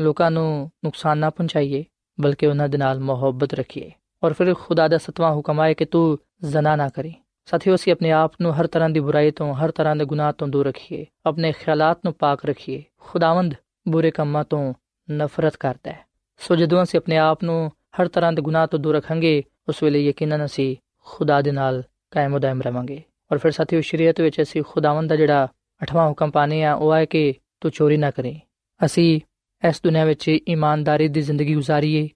ਲੋਕਾਂ 0.00 0.30
ਨੂੰ 0.30 0.70
ਨੁਕਸਾਨ 0.84 1.18
ਨਾ 1.18 1.30
ਪਹੁੰਚਾਈਏ, 1.30 1.84
ਬਲਕਿ 2.20 2.46
ਉਹਨਾਂ 2.46 2.68
ਦੇ 2.68 2.78
ਨਾਲ 2.78 3.00
ਮੁਹੱਬਤ 3.00 3.54
ਰੱਖੀਏ। 3.54 3.90
ਔਰ 4.22 4.32
ਫਿਰ 4.32 4.54
ਖੁਦਾ 4.54 4.88
ਦਾ 4.88 4.98
ਸਤਵਾਂ 4.98 5.34
ਹੁਕਮ 5.34 5.60
ਆਏ 5.60 5.74
ਕਿ 5.74 5.84
ਤੂੰ 5.84 6.18
ਜ਼ਨਾ 6.44 6.76
ਨਾ 6.76 6.88
ਕਰੀ। 6.88 7.14
ਸਾਥੀਓ, 7.44 7.74
ਅਸੀਂ 7.74 7.92
ਆਪਣੇ 7.92 8.10
ਆਪ 8.10 8.32
ਨੂੰ 8.40 8.60
ਹਰ 8.60 8.66
ਤਰ੍ਹਾਂ 8.66 8.90
ਦੀ 8.90 9.00
ਬੁਰਾਈ 9.00 9.30
ਤੋਂ, 9.30 9.54
ਹਰ 9.54 9.70
ਤਰ੍ਹਾਂ 9.70 9.96
ਦੇ 9.96 10.04
ਗੁਨਾਹ 10.04 10.32
ਤੋਂ 10.32 10.48
ਦੂਰ 10.48 10.66
ਰੱਖੀਏ। 10.66 11.06
ਆਪਣੇ 11.26 11.52
ਖਿਆਲਾਂ 11.52 11.94
ਨੂੰ 12.04 12.14
ਪਾਕ 12.14 12.44
ਰੱਖੀਏ। 12.44 12.84
ਖੁਦਾਵੰਦ 13.00 13.54
ਬੁਰੇ 13.88 14.10
ਕੰਮਾਂ 14.10 14.44
ਤੋਂ 14.44 14.74
ਨਫ਼ਰਤ 15.10 15.56
ਕਰਦਾ 15.56 15.92
ਹੈ। 15.92 16.04
ਸੋ 16.38 16.56
ਜਦੋਂ 16.56 16.82
ਅਸੀਂ 16.82 16.98
ਆਪਣੇ 16.98 17.16
ਆਪ 17.16 17.44
ਨੂੰ 17.44 17.72
ਹਰ 18.00 18.08
ਤਰ੍ਹਾਂ 18.08 18.32
ਦੇ 18.32 18.42
ਗੁਨਾਹ 18.42 18.66
ਤੋਂ 18.66 18.78
ਦੂਰ 18.78 18.96
ਰੱਖਾਂਗੇ, 18.96 19.42
ਉਸ 19.68 19.82
ਵੇਲੇ 19.82 20.08
ਯਕੀਨਨ 20.08 20.44
ਅਸੀਂ 20.44 20.76
ਖੁਦਾ 21.04 21.42
ਦੇ 21.42 21.52
ਨਾਲ 21.52 21.82
ਕਾਇਮ 22.10 22.38
ਦائم 22.38 22.62
ਰਵਾਂਗੇ। 22.62 23.02
ਔਰ 23.32 23.38
ਫਿਰ 23.38 23.50
ਸਾਥੀਓ, 23.50 23.80
ਸ਼ਰੀਅਤ 23.80 24.20
ਵਿੱਚ 24.20 24.42
ਅਸੀਂ 24.42 24.62
ਖੁਦਾਵੰਦ 24.68 25.10
ਦਾ 25.10 25.16
ਜਿਹੜਾ 25.16 25.48
ਅਠਵਾਂ 25.82 26.08
ਹੁਕਮ 26.08 26.30
ਪਾਣੇ 26.30 26.64
ਆ, 26.64 26.74
ਉਹ 26.74 26.94
ਹੈ 26.94 27.04
ਕਿ 27.04 27.34
ਤੂੰ 27.60 27.70
ਚੋਰੀ 27.70 27.96
ਨਾ 27.96 28.10
ਕਰੇ। 28.10 28.40
ਅਸੀਂ 28.84 29.20
ਇਸ 29.68 29.80
ਦੁਨੀਆ 29.84 30.04
ਵਿੱਚ 30.04 30.28
ਇਮਾਨਦਾਰੀ 30.28 31.08
ਦੀ 31.08 31.22
ਜ਼ਿੰਦਗੀ 31.22 31.56
گزارੀਏ 31.56 32.08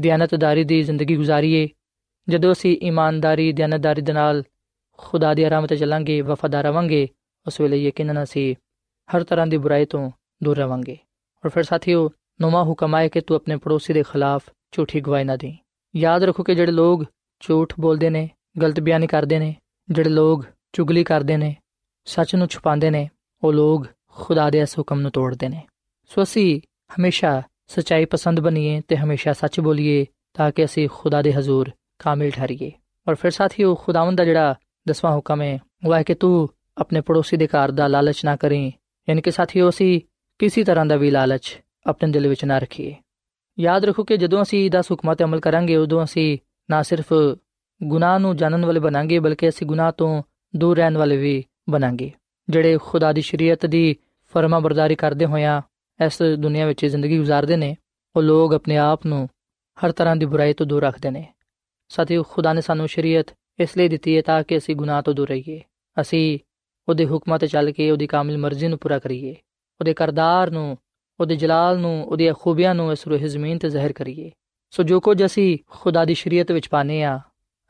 ਦਿਆਨਤਦਾਰੀ 0.00 0.64
ਦੀ 0.64 0.82
ਜ਼ਿੰਦਗੀ 0.82 1.16
گزارੀਏ 1.16 1.68
ਜਦੋਂ 2.28 2.52
ਅਸੀਂ 2.52 2.78
ਇਮਾਨਦਾਰੀ, 2.82 3.52
ਦਿਆਨਤਦਾਰੀ 3.52 4.00
ਦੇ 4.00 4.12
ਨਾਲ 4.12 4.44
ਖੁਦਾ 4.98 5.34
ਦੀ 5.34 5.50
ਰਾਹ 5.50 5.66
ਤੇ 5.66 5.76
ਚੱਲਾਂਗੇ, 5.76 6.20
ਵਫਾਦਾਰ 6.20 6.64
ਰਵਾਂਗੇ, 6.64 7.08
ਉਸ 7.46 7.60
ਵੇਲੇ 7.60 7.76
ਯਕੀਨਨ 7.76 8.22
ਅਸੀਂ 8.22 8.54
ਹਰ 9.16 9.24
ਤਰ੍ਹਾਂ 9.24 9.46
ਦੀ 9.46 9.56
ਬੁਰਾਈ 9.56 9.84
ਤੋਂ 9.84 10.10
ਦੂਰ 10.42 10.58
ਰਵਾਂਗੇ। 10.58 10.98
ਔਰ 11.44 11.50
ਫਿਰ 11.50 11.62
ਸਾਥੀਓ 11.62 12.10
ਨੁਮਾ 12.40 12.64
ਹੁਕਮ 12.64 12.94
ਆਏ 12.94 13.08
ਕਿ 13.08 13.20
ਤੂੰ 13.20 13.36
ਆਪਣੇ 13.36 13.56
ਪੜੋਸੀ 13.56 13.92
ਦੇ 13.92 14.02
ਖਿਲਾਫ 14.02 14.42
ਝੂਠੀ 14.72 15.00
ਗਵਾਹੀ 15.00 15.24
ਨਾ 15.24 15.36
ਦੇ। 15.36 15.56
ਯਾਦ 15.96 16.22
ਰੱਖੋ 16.22 16.42
ਕਿ 16.42 16.54
ਜਿਹੜੇ 16.54 16.72
ਲੋਕ 16.72 17.04
ਝੂਠ 17.40 17.74
ਬੋਲਦੇ 17.80 18.10
ਨੇ, 18.10 18.30
ਗਲਤ 18.62 18.80
ਬਿਆਨੀ 18.80 19.06
ਕਰਦੇ 19.06 19.38
ਨੇ, 19.38 19.56
ਜਿਹੜੇ 19.90 20.10
ਲੋਕ 20.10 20.44
ਚੁਗਲੀ 20.72 21.04
ਕਰਦੇ 21.04 21.36
ਨੇ, 21.36 21.56
ਸੱਚ 22.04 22.34
ਨੂੰ 22.34 22.46
ਛੁਪਾਉਂਦੇ 22.46 22.90
ਨੇ, 22.90 23.10
ਉਹ 23.44 23.52
ਲੋਕ 23.52 23.86
ਖੁਦਾ 24.08 24.50
ਦੇ 24.50 24.60
ਇਸ 24.60 24.78
ਹੁਕਮ 24.78 25.00
ਨੂੰ 25.00 25.10
ਤੋੜਦੇ 25.10 25.48
ਨੇ। 25.48 25.62
ਸੋ 26.04 26.22
ਅਸੀਂ 26.22 26.60
ਹਮੇਸ਼ਾ 26.98 27.42
ਸਚਾਈ 27.66 28.04
ਪਸੰਦ 28.04 28.40
ਬਣੀਏ 28.40 28.80
ਤੇ 28.88 28.96
ਹਮੇਸ਼ਾ 28.96 29.32
ਸੱਚ 29.32 29.60
ਬੋਲੀਏ 29.60 30.06
ਤਾਂ 30.34 30.50
ਕਿ 30.50 30.64
ਅਸੀਂ 30.64 30.88
ਖੁਦਾ 30.92 31.22
ਦੇ 31.22 31.32
ਹਜ਼ੂਰ 31.32 31.70
ਕਾਮਿਲ 31.98 32.30
ਠਹਰੀਏ। 32.30 32.72
ਔਰ 33.08 33.14
ਫਿਰ 33.14 33.30
ਸਾਥੀਓ, 33.30 33.74
ਖੁਦਾਵੰਦ 33.74 34.18
ਦਾ 34.18 34.24
ਜਿਹੜਾ 34.24 34.54
ਦਸਵਾਂ 34.88 35.16
ਹੁਕਮ 35.16 35.42
ਹੈ, 35.42 35.58
ਉਹ 35.86 35.94
ਹੈ 35.94 36.02
ਕਿ 36.02 36.14
ਤੂੰ 36.14 36.48
ਆਪਣੇ 36.78 37.00
ਪੜੋਸੀ 37.00 37.36
ਦੇ 37.36 37.46
ਘਰ 37.46 37.70
ਦਾ 37.70 37.86
ਲਾਲਚ 37.86 38.24
ਨਾ 38.24 38.36
ਕਰੀਂ। 38.36 38.72
ਯਾਨੀ 39.08 39.22
ਕਿ 39.22 39.30
ਸਾਥੀਓ, 39.30 39.68
ਅਸੀਂ 39.68 40.00
ਕਿਸੇ 40.38 40.64
ਤਰ੍ਹਾਂ 40.64 40.86
ਦਾ 40.86 40.96
ਵੀ 40.96 41.10
ਲਾਲਚ 41.10 41.60
ਆਪਣੇ 41.86 42.10
ਦਿਲ 42.10 42.28
ਵਿੱਚ 42.28 42.44
ਨਾ 42.44 42.58
ਰੱਖੀਏ। 42.58 42.94
ਯਾਦ 43.60 43.84
ਰੱਖੋ 43.84 44.04
ਕਿ 44.04 44.16
ਜਦੋਂ 44.16 44.42
ਅਸੀਂ 44.42 44.70
ਦਾ 44.70 44.80
ਹੁਕਮਾਂ 44.80 45.14
ਤੇ 45.14 45.24
ਅਮਲ 45.24 45.40
ਕਰਾਂਗੇ, 45.40 45.76
ਉਦੋਂ 45.76 46.04
ਅਸੀਂ 46.04 46.38
ਨਾ 46.70 46.82
ਸਿਰਫ 46.82 47.12
ਗੁਨਾਹ 47.82 48.18
ਨੂੰ 48.18 48.36
ਜਾਣਨ 48.36 48.66
ਵਾਲੇ 48.66 48.80
ਬਣਾਂਗੇ, 48.80 49.18
ਬਲਕਿ 49.18 49.48
ਅਸੀਂ 49.48 49.66
ਗੁਨਾਹ 49.66 49.92
ਤੋਂ 49.92 50.22
ਦੂਰ 50.56 50.76
ਰਹਿਣ 50.76 50.96
ਵਾਲੇ 50.96 51.16
ਵੀ 51.16 51.44
ਬਣਾਂਗੇ। 51.70 52.12
ਜਿਹੜੇ 52.48 52.78
ਖੁਦਾ 52.82 53.12
ਦੀ 53.12 53.20
ਸ਼ਰੀਅਤ 53.20 53.66
ਦੀ 53.66 53.96
ਫਰਮਾਬਰਦਾਰੀ 54.34 54.94
ਕਰਦੇ 54.94 55.26
ਹੋਇਆਂ 55.26 55.62
ਇਸ 56.06 56.22
ਦੁਨੀਆ 56.38 56.66
ਵਿੱਚ 56.66 56.86
ਜ਼ਿੰਦਗੀ 56.86 57.20
گزارਦੇ 57.20 57.56
ਨੇ, 57.56 57.76
ਉਹ 58.16 58.22
ਲੋਕ 58.22 58.54
ਆਪਣੇ 58.54 58.76
ਆਪ 58.76 59.06
ਨੂੰ 59.06 59.28
ਹਰ 59.84 59.92
ਤਰ੍ਹਾਂ 59.92 60.16
ਦੀ 60.16 60.26
ਬੁਰਾਈ 60.26 60.52
ਤੋਂ 60.52 60.66
ਦੂਰ 60.66 60.82
ਰੱਖਦੇ 60.82 61.10
ਨੇ। 61.10 61.32
ਸਾਥੀਓ, 61.88 62.22
ਖੁਦਾ 62.22 62.52
ਨੇ 62.52 62.60
ਸਾਨੂੰ 62.60 62.88
ਸ਼ਰੀਅਤ 62.88 63.26
ਇਸ 63.60 63.76
ਲਈ 63.76 63.88
ਦਿੱਤੀ 63.88 64.16
ਹੈ 64.16 64.22
ਤਾਂ 64.22 64.42
ਕਿ 64.42 64.58
ਅਸੀਂ 64.58 64.76
ਗੁਨਾਹ 64.76 65.02
ਤੋਂ 65.02 65.14
ਦੂਰ 65.14 65.28
ਰਹੀਏ। 65.28 65.62
ਅਸੀਂ 66.00 66.38
ਉਹਦੇ 66.88 67.06
ਹੁਕਮਾਂ 67.06 67.38
ਤੇ 67.38 67.46
ਚੱਲ 67.46 67.70
ਕੇ 67.70 67.90
ਉਹਦੀ 67.90 68.06
ਕਾਮਿਲ 68.06 68.38
ਮਰਜ਼ੀ 68.38 68.68
ਨੂੰ 68.68 68.78
ਪੂਰਾ 68.78 68.98
ਕਰੀਏ। 68.98 69.36
ਉਹਦੇ 69.80 69.94
ਕਰਦਾਰ 69.94 70.50
ਨੂੰ, 70.50 70.78
ਉਹਦੇ 71.20 71.36
ਜਲਾਲ 71.36 71.78
ਨੂੰ, 71.78 72.04
ਉਹਦੀਆਂ 72.04 72.34
ਖੂਬੀਆਂ 72.34 72.74
ਨੂੰ 72.74 72.92
ਇਸ 72.92 73.08
ਰੂਹ 73.08 73.18
ਜ਼ਮੀਨ 73.18 73.58
ਤੇ 73.58 73.70
ਜ਼ਾਹਿਰ 73.70 73.92
ਕਰੀਏ। 73.92 74.30
ਸੋ 74.70 74.82
ਜੋ 74.82 75.00
ਕੁਝ 75.00 75.24
ਅਸੀਂ 75.24 75.58
ਖੁਦਾ 75.70 76.04
ਦੀ 76.04 76.14
ਸ਼ਰੀਅਤ 76.14 76.52
ਵਿੱਚ 76.52 76.68
ਪਾਨੇ 76.68 77.02
ਆ 77.02 77.20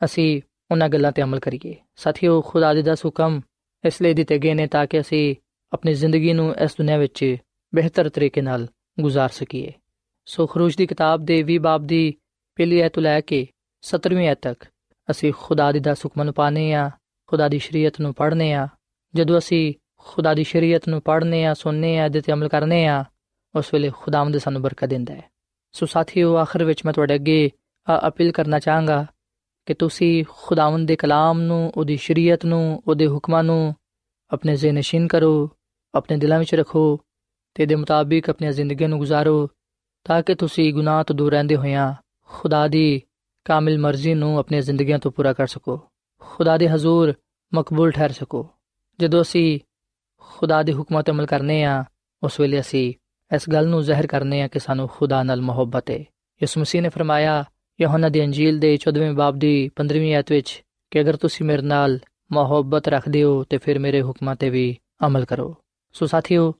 ਅਸੀਂ 0.05 0.41
ਉਹਨਾਂ 0.71 0.89
ਗੱਲਾਂ 0.89 1.11
ਤੇ 1.11 1.21
ਅਮਲ 1.21 1.39
ਕਰੀਏ। 1.39 1.75
ਸਾਥੀਓ, 1.95 2.41
ਖੁਦਾ 2.41 2.73
ਦੇ 2.73 2.81
10 2.81 3.05
ਹੁਕਮ 3.05 3.41
ਇਸ 3.85 4.01
ਲਈ 4.01 4.13
ਦਿੱਤੇ 4.13 4.37
ਗਏ 4.37 4.53
ਨੇ 4.53 4.67
ਤਾਂ 4.67 4.87
ਕਿ 4.87 4.99
ਅਸੀਂ 4.99 5.35
ਆਪਣੀ 5.73 5.93
ਜ਼ਿੰਦਗੀ 5.93 6.33
ਨੂੰ 6.33 6.55
ਇਸ 6.55 6.71
ਦੁਨੀਆ 6.71 6.97
ਵਿੱਚ 6.97 7.37
ਬਿਹਤਰ 7.74 8.08
ਤਰੀਕੇ 8.08 8.40
ਨਾਲ 8.40 8.66
گزار 8.98 9.28
ਸਕੀਏ 9.32 9.72
ਸੋ 10.26 10.46
ਖਰੂਜ 10.46 10.76
ਦੀ 10.76 10.86
ਕਿਤਾਬ 10.86 11.24
ਦੇ 11.24 11.42
20 11.48 11.58
ਬਾਬ 11.58 11.86
ਦੀ 11.86 12.14
ਪਹਿਲੀ 12.58 12.80
ਐਤ 12.80 12.98
ਲੈ 12.98 13.20
ਕੇ 13.20 13.46
17ਵੀਂ 13.84 14.28
ਐਤ 14.28 14.38
ਤੱਕ 14.42 14.64
ਅਸੀਂ 15.10 15.32
ਖੁਦਾ 15.32 15.72
ਦੀ 15.72 15.80
ਦਸ 15.80 16.04
ਹੁਕਮਾਂ 16.04 16.24
ਨੂੰ 16.24 16.34
ਪਾਣੇ 16.34 16.72
ਆ 16.74 16.90
ਖੁਦਾ 17.26 17.48
ਦੀ 17.48 17.58
ਸ਼ਰੀਅਤ 17.58 18.00
ਨੂੰ 18.00 18.14
ਪੜ੍ਹਨੇ 18.14 18.52
ਆ 18.52 18.68
ਜਦੋਂ 19.14 19.38
ਅਸੀਂ 19.38 19.74
ਖੁਦਾ 19.98 20.34
ਦੀ 20.34 20.44
ਸ਼ਰੀਅਤ 20.44 20.88
ਨੂੰ 20.88 21.00
ਪੜ੍ਹਨੇ 21.02 21.44
ਆ 21.44 21.54
ਸੁਣਨੇ 21.54 21.98
ਆ 21.98 22.08
ਤੇ 22.08 22.32
ਅਮਲ 22.32 22.48
ਕਰਨੇ 22.48 22.86
ਆ 22.86 23.04
ਉਸ 23.54 23.74
ਵੇਲੇ 23.74 23.90
ਖੁਦਾਵੰਦ 23.90 24.36
ਸਾਨੂੰ 24.36 24.62
ਬਰਕਤ 24.62 24.88
ਦਿੰਦਾ 24.88 25.14
ਹੈ 25.14 25.28
ਸੋ 25.72 25.86
ਸਾਥੀਓ 25.86 26.36
ਆਖਰ 26.36 26.64
ਵਿੱਚ 26.64 26.84
ਮੈਂ 26.84 26.92
ਤੁਹਾਡੇ 26.92 27.14
ਅੱਗੇ 27.14 27.50
ਅਪੀਲ 28.08 28.32
ਕਰਨਾ 28.32 28.58
ਚਾਹਾਂਗਾ 28.58 29.06
ਕਿ 29.66 29.74
ਤੁਸੀਂ 29.74 30.24
ਖੁਦਾਵੰਦ 30.28 30.88
ਦੇ 30.88 30.96
ਕਲਾਮ 30.96 31.40
ਨੂੰ 31.40 31.72
ਉਹਦੀ 31.76 31.96
ਸ਼ਰੀਅਤ 31.96 32.44
ਨੂੰ 32.44 32.82
ਉਹਦੇ 32.88 33.06
ਹੁਕਮਾਂ 33.06 33.42
ਨੂੰ 33.44 33.74
ਆਪਣੇ 34.30 34.56
ਜ਼ਿਹਨ 34.56 34.74
ਨਸ਼ੀਨ 34.74 35.06
ਕਰੋ 35.08 35.48
ਆਪਣੇ 35.94 36.16
ਦਿਲਾਂ 36.16 36.38
ਵਿੱਚ 36.38 36.54
ਰੱਖੋ 36.54 37.00
ਤੇ 37.56 37.66
ਦੇ 37.66 37.74
ਮੁਤਾਬਿਕ 37.74 38.30
ਆਪਣੀ 38.30 38.50
ਜ਼ਿੰਦਗੀ 38.52 38.86
ਨੂੰ 38.86 39.00
گزارੋ 39.02 39.48
ਤਾਂ 40.06 40.22
ਕਿ 40.22 40.34
ਤੁਸੀਂ 40.34 40.72
ਗੁਨਾਹ 40.74 41.02
ਤੋਂ 41.04 41.16
ਦੂਰ 41.16 41.32
ਰਹਿੰਦੇ 41.32 41.56
ਹੋਇਆਂ 41.56 41.94
ਖੁਦਾ 42.30 42.66
ਦੀ 42.68 43.00
ਕਾਮਿਲ 43.46 43.78
ਮਰਜ਼ੀ 43.78 44.14
ਨੂੰ 44.14 44.38
ਆਪਣੀ 44.38 44.60
ਜ਼ਿੰਦਗੀਆਂ 44.60 44.98
ਤੋਂ 44.98 45.10
ਪੂਰਾ 45.12 45.32
ਕਰ 45.32 45.46
ਸਕੋ 45.46 45.80
ਖੁਦਾ 46.22 46.56
ਦੇ 46.56 46.68
ਹਜ਼ੂਰ 46.68 47.12
ਮਕਬੂਲ 47.52 47.90
ਠਹਿਰ 47.90 48.12
ਸਕੋ 48.12 48.46
ਜਦੋਂ 48.98 49.22
ਅਸੀਂ 49.22 49.58
ਖੁਦਾ 50.20 50.62
ਦੇ 50.62 50.72
ਹੁਕਮਾਂ 50.72 51.02
ਤੇ 51.02 51.12
ਅਮਲ 51.12 51.26
ਕਰਨੇ 51.26 51.62
ਆ 51.64 51.84
ਉਸ 52.22 52.40
ਵੇਲੇ 52.40 52.60
ਅਸੀਂ 52.60 52.92
ਇਸ 53.30 53.48
ਗੱਲ 53.50 53.68
ਨੂੰ 53.68 53.82
ਜ਼ਾਹਿਰ 53.82 54.06
ਕਰਨੇ 54.06 54.42
ਆ 54.42 54.48
ਕਿ 54.48 54.58
ਸਾਨੂੰ 54.58 54.88
ਖੁਦਾ 54.88 55.22
ਨਾਲ 55.22 55.40
ਮੁਹੱਬਤ 55.40 55.90
ਹੈ 55.90 55.98
ਯਿਸੂ 56.40 56.60
ਮਸੀਹ 56.60 56.82
ਨੇ 56.82 56.88
ਫਰਮਾਇਆ 56.88 57.44
ਯਹੋਨਾ 57.78 58.08
ਦੀ 58.08 58.24
ਅੰਜੀਲ 58.24 58.58
ਦੇ 58.58 58.76
14ਵੇਂ 58.88 59.12
ਬਾਬ 59.12 59.38
ਦੀ 59.38 59.52
15ਵੀਂ 59.76 60.14
ਆਇਤ 60.14 60.32
ਵਿੱਚ 60.32 60.62
ਕਿ 60.92 61.00
ਅਗਰ 61.00 61.16
ਤੁਸੀਂ 61.16 61.46
ਮੇਰੇ 61.46 61.62
ਨਾਲ 61.62 61.98
ਮੁਹੱਬਤ 62.30 62.88
ਰੱਖਦੇ 62.88 63.22
ਹੋ 63.22 63.42
ਤੇ 63.44 63.58
ਫਿਰ 63.58 63.78
ਮੇਰੇ 63.78 64.02
ਹੁਕਮਾਂ 64.02 64.34
ਤੇ 64.36 64.50
ਵੀ 64.50 64.64
ਅਮਲ 65.06 65.24
ਕਰੋ 65.24 65.54
ਸੋ 65.94 66.06
ਸਾਥੀਓ 66.06 66.52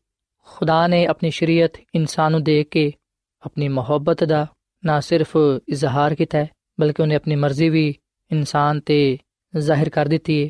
ਖੁਦਾ 0.47 0.87
ਨੇ 0.87 1.05
ਆਪਣੀ 1.05 1.29
ਸ਼ਰੀਅਤ 1.29 1.71
ਇਨਸਾਨ 1.95 2.31
ਨੂੰ 2.31 2.43
ਦੇ 2.43 2.63
ਕੇ 2.63 2.93
ਆਪਣੀ 3.41 3.67
ਮੁਹੱਬਤ 3.67 4.23
ਦਾ 4.23 4.47
ਨਾ 4.85 4.99
ਸਿਰਫ 4.99 5.37
ਇਜ਼ਹਾਰ 5.69 6.15
ਕੀਤਾ 6.15 6.37
ਹੈ, 6.37 6.49
ਬਲਕਿ 6.79 7.01
ਉਹਨੇ 7.01 7.15
ਆਪਣੀ 7.15 7.35
ਮਰਜ਼ੀ 7.35 7.69
ਵੀ 7.69 7.95
ਇਨਸਾਨ 8.31 8.79
ਤੇ 8.79 9.17
ਜ਼ਾਹਿਰ 9.57 9.89
ਕਰ 9.89 10.05
ਦਿੱਤੀ 10.05 10.45
ਹੈ। 10.45 10.49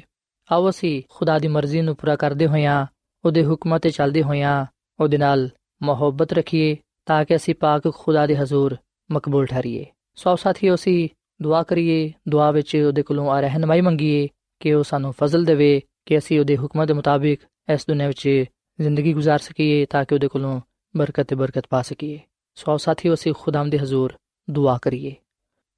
ਆਓ 0.52 0.70
ਅਸੀਂ 0.70 1.04
ਖੁਦਾ 1.10 1.40
ਦੀ 1.40 1.48
ਮਰਜ਼ੀ 1.48 1.82
ਨੂੰ 1.82 1.96
ਪੂਰਾ 1.96 2.16
ਕਰਦੇ 2.16 2.48
ਹੋਇਆਂ, 2.48 2.86
ਉਹਦੇ 3.26 3.46
ਹੁਕਮਾਂ 3.46 3.80
ਤੇ 3.80 3.90
ਚੱਲਦੇ 3.90 4.24
ਹੋਇਆਂ 4.24 4.66
ਉਹਦੇ 5.00 5.18
ਨਾਲ 5.18 5.50
ਮੁਹੱਬਤ 5.84 6.34
ਰੱਖੀਏ, 6.34 6.78
ਤਾਂ 7.06 7.26
ਕਿ 7.26 7.36
ਅਸੀਂ 7.36 7.56
ਪਾਕ 7.56 7.82
ਖੁਦਾ 7.96 8.28
ਦੇ 8.28 8.38
ਹਜ਼ੂਰ 8.38 8.78
ਮਕਬੂਲ 9.12 9.46
ਠਹਿਰੀਏ। 9.46 9.86
ਸੋ 10.16 10.36
ਸਾਥੀਓ, 10.36 10.76
ਅਸੀਂ 10.76 11.10
ਦੁਆ 11.42 11.64
ਕਰੀਏ, 11.64 12.14
ਦੁਆ 12.30 12.52
ਵਿੱਚ 12.52 12.76
ਉਹਦੇ 12.76 13.04
ਕੋਲੋਂ 13.04 13.32
ਆ 13.32 13.40
ਰਹਿਨਮਾਈ 13.40 13.82
ਮੰਗੀਏ 13.82 14.28
ਕਿ 14.60 14.74
ਉਹ 14.74 14.84
ਸਾਨੂੰ 14.84 15.14
ਫਜ਼ਲ 15.18 15.44
ਦੇਵੇ, 15.44 15.82
ਕਿ 16.06 16.18
ਅਸੀਂ 16.18 16.40
ਉਹਦੇ 16.40 16.58
ਹੁਕਮਾਂ 16.58 16.86
ਦੇ 16.86 16.94
ਮੁਤਾਬਿਕ 16.94 17.42
ਇਸ 17.74 17.86
ਦੁਨੀਆਂ 17.88 18.08
ਵਿੱਚ 18.08 18.46
ज़िंदगी 18.80 19.12
गुजार 19.14 19.40
सकिए 19.40 19.86
ताकि 19.86 20.16
वो 20.16 20.28
कोलों 20.30 20.60
बरकत 20.96 21.34
बरकत 21.36 21.66
पा 21.66 21.82
सकिए 21.84 22.20
ਸੋ 22.58 22.76
ਸਾਥੀਓ 22.78 23.14
ਅਸੀਂ 23.14 23.34
ਖੁਦਾਮ 23.34 23.70
ਦੇ 23.70 23.78
ਹਜ਼ੂਰ 23.78 24.14
ਦੁਆ 24.48 24.78
ਕਰੀਏ 24.82 25.14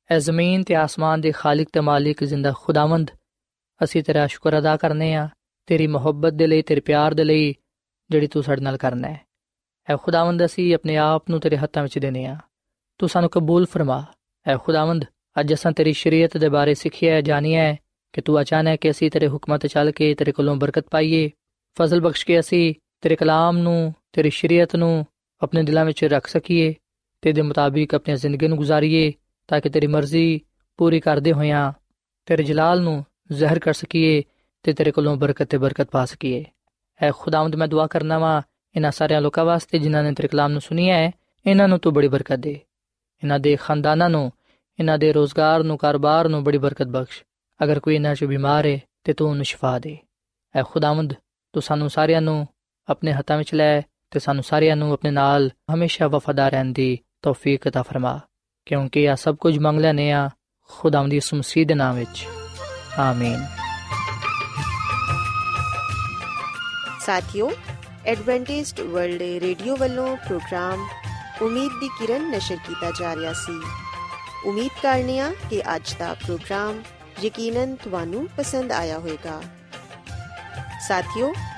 ਐ 0.10 0.18
ਜ਼ਮੀਨ 0.20 0.64
ਤੇ 0.64 0.76
ਆਸਮਾਨ 0.76 1.22
ਦੇ 1.22 1.32
ਖਾਲਕ 1.32 1.68
ਤੇ 1.74 1.80
ਮਾਲਿਕ 1.80 2.24
ਜ਼ਿੰਦਾ 2.24 2.52
ਖੁਦਾਵੰਦ 2.56 3.12
ਅਸੀਂ 3.82 4.04
ਤੇਰਾ 4.04 4.26
ਸ਼ੁਕਰ 4.28 4.58
ਅਦਾ 4.60 4.76
ਕਰਨੇ 4.78 5.14
ਆ 5.16 5.28
ਤੇਰੀ 5.68 5.88
ਮੁਹੱਬਤ 5.88 6.34
ਦੇ 6.34 6.48
ਲਈ 6.48 6.62
ਤੇਰੇ 6.62 6.82
ਪਿਆਰ 6.82 7.14
ਦੇ 7.14 7.24
ਲਈ 7.24 7.54
ਜਿਹੜੀ 8.10 8.28
ਤੂੰ 8.28 8.44
ਸਾਡੇ 8.44 8.62
ਨਾਲ 8.62 8.78
ਕਰਨਾ 8.78 9.08
ਹੈ 9.08 9.20
ਐ 9.88 9.96
ਖੁਦਾਵੰਦ 9.96 10.46
ਅਸੀਂ 10.46 10.74
ਆਪਣੇ 10.76 10.98
ਆਪ 10.98 11.30
ਨੂੰ 11.30 11.40
ਤੇਰੇ 11.40 11.58
ਹੱਥਾਂ 11.58 11.84
ਵਿੱਚ 11.84 11.98
ਦੇਨੇ 12.00 12.26
ਆ 12.26 12.38
ਤੂੰ 13.00 13.10
ਸਾਨੂੰ 13.10 13.30
ਕਬੂਲ 13.30 13.66
ਫਰਮਾ 13.66 14.04
ਐ 14.46 14.58
ਖੁਦਾਵੰਦ 14.58 15.06
ਅੱਜ 15.40 15.54
ਅਸਾਂ 15.54 15.72
ਤੇਰੀ 15.72 15.94
ਸ਼ਰੀਅਤ 15.94 16.38
ਦੇ 16.38 16.50
ਬਾਰੇ 16.50 16.74
ਸਿੱਖਿਆ 16.74 17.20
ਜਾਣਿਆ 17.22 17.62
ਹੈ 17.62 17.78
ਕਿ 18.14 18.22
ਤੂੰ 18.22 18.42
ਅਚਾਨਕ 18.42 18.90
ਅਸੀਂ 18.90 19.12
ਤੇਰੇ 19.12 19.28
ਹੁਕਮਾਂ 19.28 19.60
ਤੇ 19.60 19.68
ਚੱਲ 19.68 19.92
ਕੇ 19.92 20.14
ਤੇਰੇ 20.16 20.32
ਕੋਲੋਂ 20.32 20.56
ਬਰਕਤ 20.56 20.90
ਪਾਈਏ 20.92 21.30
ਫਜ਼ਲ 21.78 22.02
ਬਖਸ਼ 22.02 22.26
ਕੇ 22.26 22.40
ਅਸੀਂ 22.40 22.74
ਤੇਰੇ 23.08 23.16
ਕਲਾਮ 23.16 23.58
ਨੂੰ, 23.58 23.94
ਤੇਰੀ 24.14 24.30
ਸ਼ਰੀਅਤ 24.30 24.76
ਨੂੰ 24.76 25.06
ਆਪਣੇ 25.42 25.64
ਦਿਲਾਂ 25.64 25.86
ਵਿੱਚ 25.86 26.04
ਰੱਖ 26.04 26.28
ਸਕੀਏ 26.28 26.74
ਤੇ 27.22 27.32
ਦੇ 27.34 27.42
ਮੁਤਾਬਿਕ 27.42 27.96
ਆਪਣੀ 27.96 28.16
ਜ਼ਿੰਦਗੀ 28.16 28.48
ਨੂੰ 28.48 28.58
ਗੁਜ਼ਾਰੀਏ 28.58 29.14
ਤਾਂ 29.48 29.62
ਕਿ 29.62 29.70
ਤੇਰੀ 29.70 29.88
ਮਰਜ਼ੀ 29.88 30.42
ਪੂਰੀ 30.78 31.00
ਕਰਦੇ 31.00 31.34
ਹੋਇਆਂ 31.34 31.72
ਤੇਰੇ 32.26 32.44
ਜਲਾਲ 32.44 32.82
ਨੂੰ 32.82 33.06
ਜ਼ਾਹਿਰ 33.32 33.60
ਕਰ 33.60 33.74
ਸਕੀਏ 33.74 34.24
ਤੇ 34.64 34.74
ਤੇਰੇ 34.74 34.92
ਕੋਲੋਂ 34.92 35.16
ਬਰਕਤ 35.16 35.48
ਤੇ 35.48 35.58
ਬਰਕਤ 35.58 35.90
ਪਾ 35.92 36.06
ਸਕੀਏ। 36.06 36.46
ਐ 37.02 37.12
ਖੁਦਾਵੰਦ, 37.12 37.56
ਮੈਂ 37.56 37.68
ਦੁਆ 37.68 37.88
ਕਰਨਾ 37.88 38.18
ਵਾ 38.20 38.42
ਇਹਨਾਂ 38.76 38.92
ਸਾਰਿਆਂ 38.92 39.22
ਲੋਕਾਂ 39.22 39.46
ਵਾਸਤੇ 39.46 39.80
ਜਿਨ੍ਹਾਂ 39.80 40.04
ਨੇ 40.04 40.12
ਤੇਰੇ 40.14 40.28
ਕਲਾਮ 40.28 40.52
ਨੂੰ 40.52 40.62
ਸੁਨਿਆ 40.62 40.96
ਹੈ 40.96 41.12
ਇਹਨਾਂ 41.46 41.68
ਨੂੰ 41.68 41.80
ਤੂੰ 41.80 41.94
ਬੜੀ 41.94 42.08
ਬਰਕਤ 42.08 42.36
ਦੇ। 42.36 42.60
ਇਹਨਾਂ 43.24 43.40
ਦੇ 43.40 43.56
ਖਾਨਦਾਨਾਂ 43.56 44.10
ਨੂੰ, 44.10 44.32
ਇਹਨਾਂ 44.80 44.98
ਦੇ 44.98 45.14
ਰੋਜ਼ਗਾਰ 45.14 45.64
ਨੂੰ, 45.64 45.78
ਕਾਰੋਬਾਰ 45.78 46.30
ਨੂੰ 46.30 46.44
ਬੜੀ 46.44 46.58
ਬਰਕਤ 46.58 46.88
ਬਖਸ਼। 46.88 47.24
ਅਗਰ 47.64 47.80
ਕੋਈ 47.80 47.96
ਇਹਨਾਂ 47.96 48.16
'ਚ 48.16 48.24
ਬਿਮਾਰ 48.24 48.66
ਹੈ 48.66 48.80
ਤੇ 49.04 49.14
ਤੂੰ 49.14 49.30
ਉਹਨੂੰ 49.30 49.46
ਸ਼ਿਫਾ 49.46 49.80
ਦੇ। 49.80 49.98
ਐ 50.56 50.64
ਖੁਦਾਵੰਦ, 50.64 51.14
ਤੂੰ 51.54 51.64
ਸਾਨੂੰ 51.64 51.90
ਸਾਰਿਆਂ 51.90 52.22
ਨੂੰ 52.22 52.48
ਆਪਣੇ 52.89 53.13
ਹੱਥਾਂ 53.13 53.39
ਵਿੱਚ 53.39 53.55
ਲੈ 53.55 53.81
ਤੇ 54.11 54.19
ਸਾਨੂੰ 54.19 54.45
ਸਾਰਿਆਂ 54.45 54.77
ਨੂੰ 54.77 54.93
ਆਪਣੇ 54.93 55.11
ਨਾਲ 55.11 55.51
ਹਮੇਸ਼ਾ 55.75 56.09
ਵਫਾਦਾਰ 56.09 56.51
ਰਹਿਣ 56.51 56.73
ਦੀ 56.73 56.99
ਤੌਫੀਕ 57.23 57.69
عطا 57.69 57.83
ਫਰਮਾ 57.83 58.21
ਕਿਉਂਕਿ 58.67 59.09
ਆ 59.09 59.15
ਸਭ 59.15 59.37
ਕੁਝ 59.37 59.59
ਮੰਗ 59.59 59.81
ਲੈਨੇ 59.81 60.13
ਆ 60.13 60.31
ਖੁਦਾਵੰਦ 60.71 61.11
ਦੀ 61.11 61.21
ਮਸੀਹ 61.35 61.67
ਦੇ 61.67 61.75
ਨਾਮ 61.75 61.97
ਵਿੱਚ 61.97 62.27
ਆਮੀਨ 62.99 63.47
ਸਾਥਿਓ 67.01 67.51
ਐਡਵੈਂਟਿਸਟ 68.07 68.81
ਵਰਲਡ 68.81 69.23
ਰੇਡੀਓ 69.23 69.77
ਵੱਲੋਂ 69.77 70.17
ਪ੍ਰੋਗਰਾਮ 70.17 70.87
ਉਮੀਦ 71.43 71.73
ਦੀ 71.81 71.89
ਕਿਰਨ 71.89 72.31
ਨਸ਼ਰ 72.31 72.57
ਕੀਤਾ 72.57 72.91
ਜਾ 73.01 73.15
ਰਿਹਾ 73.17 73.33
ਸੀ 73.33 73.61
ਉਮੀਦ 74.47 74.71
ਕਰਨੇ 74.83 75.19
ਆ 75.21 75.33
ਕਿ 75.51 75.63
ਅੱਜ 75.77 75.95
ਦਾ 75.99 76.15
ਪ੍ਰੋਗਰਾਮ 76.15 76.83
ਯਕੀਨਨ 77.25 77.75
ਤੁਹਾਨੂੰ 77.75 78.29
ਪਸੰਦ 78.37 78.73
ਆਇਆ 78.73 78.99
ਹੋਵੇਗਾ 78.99 79.43
ਸਾਥਿਓ 80.89 81.33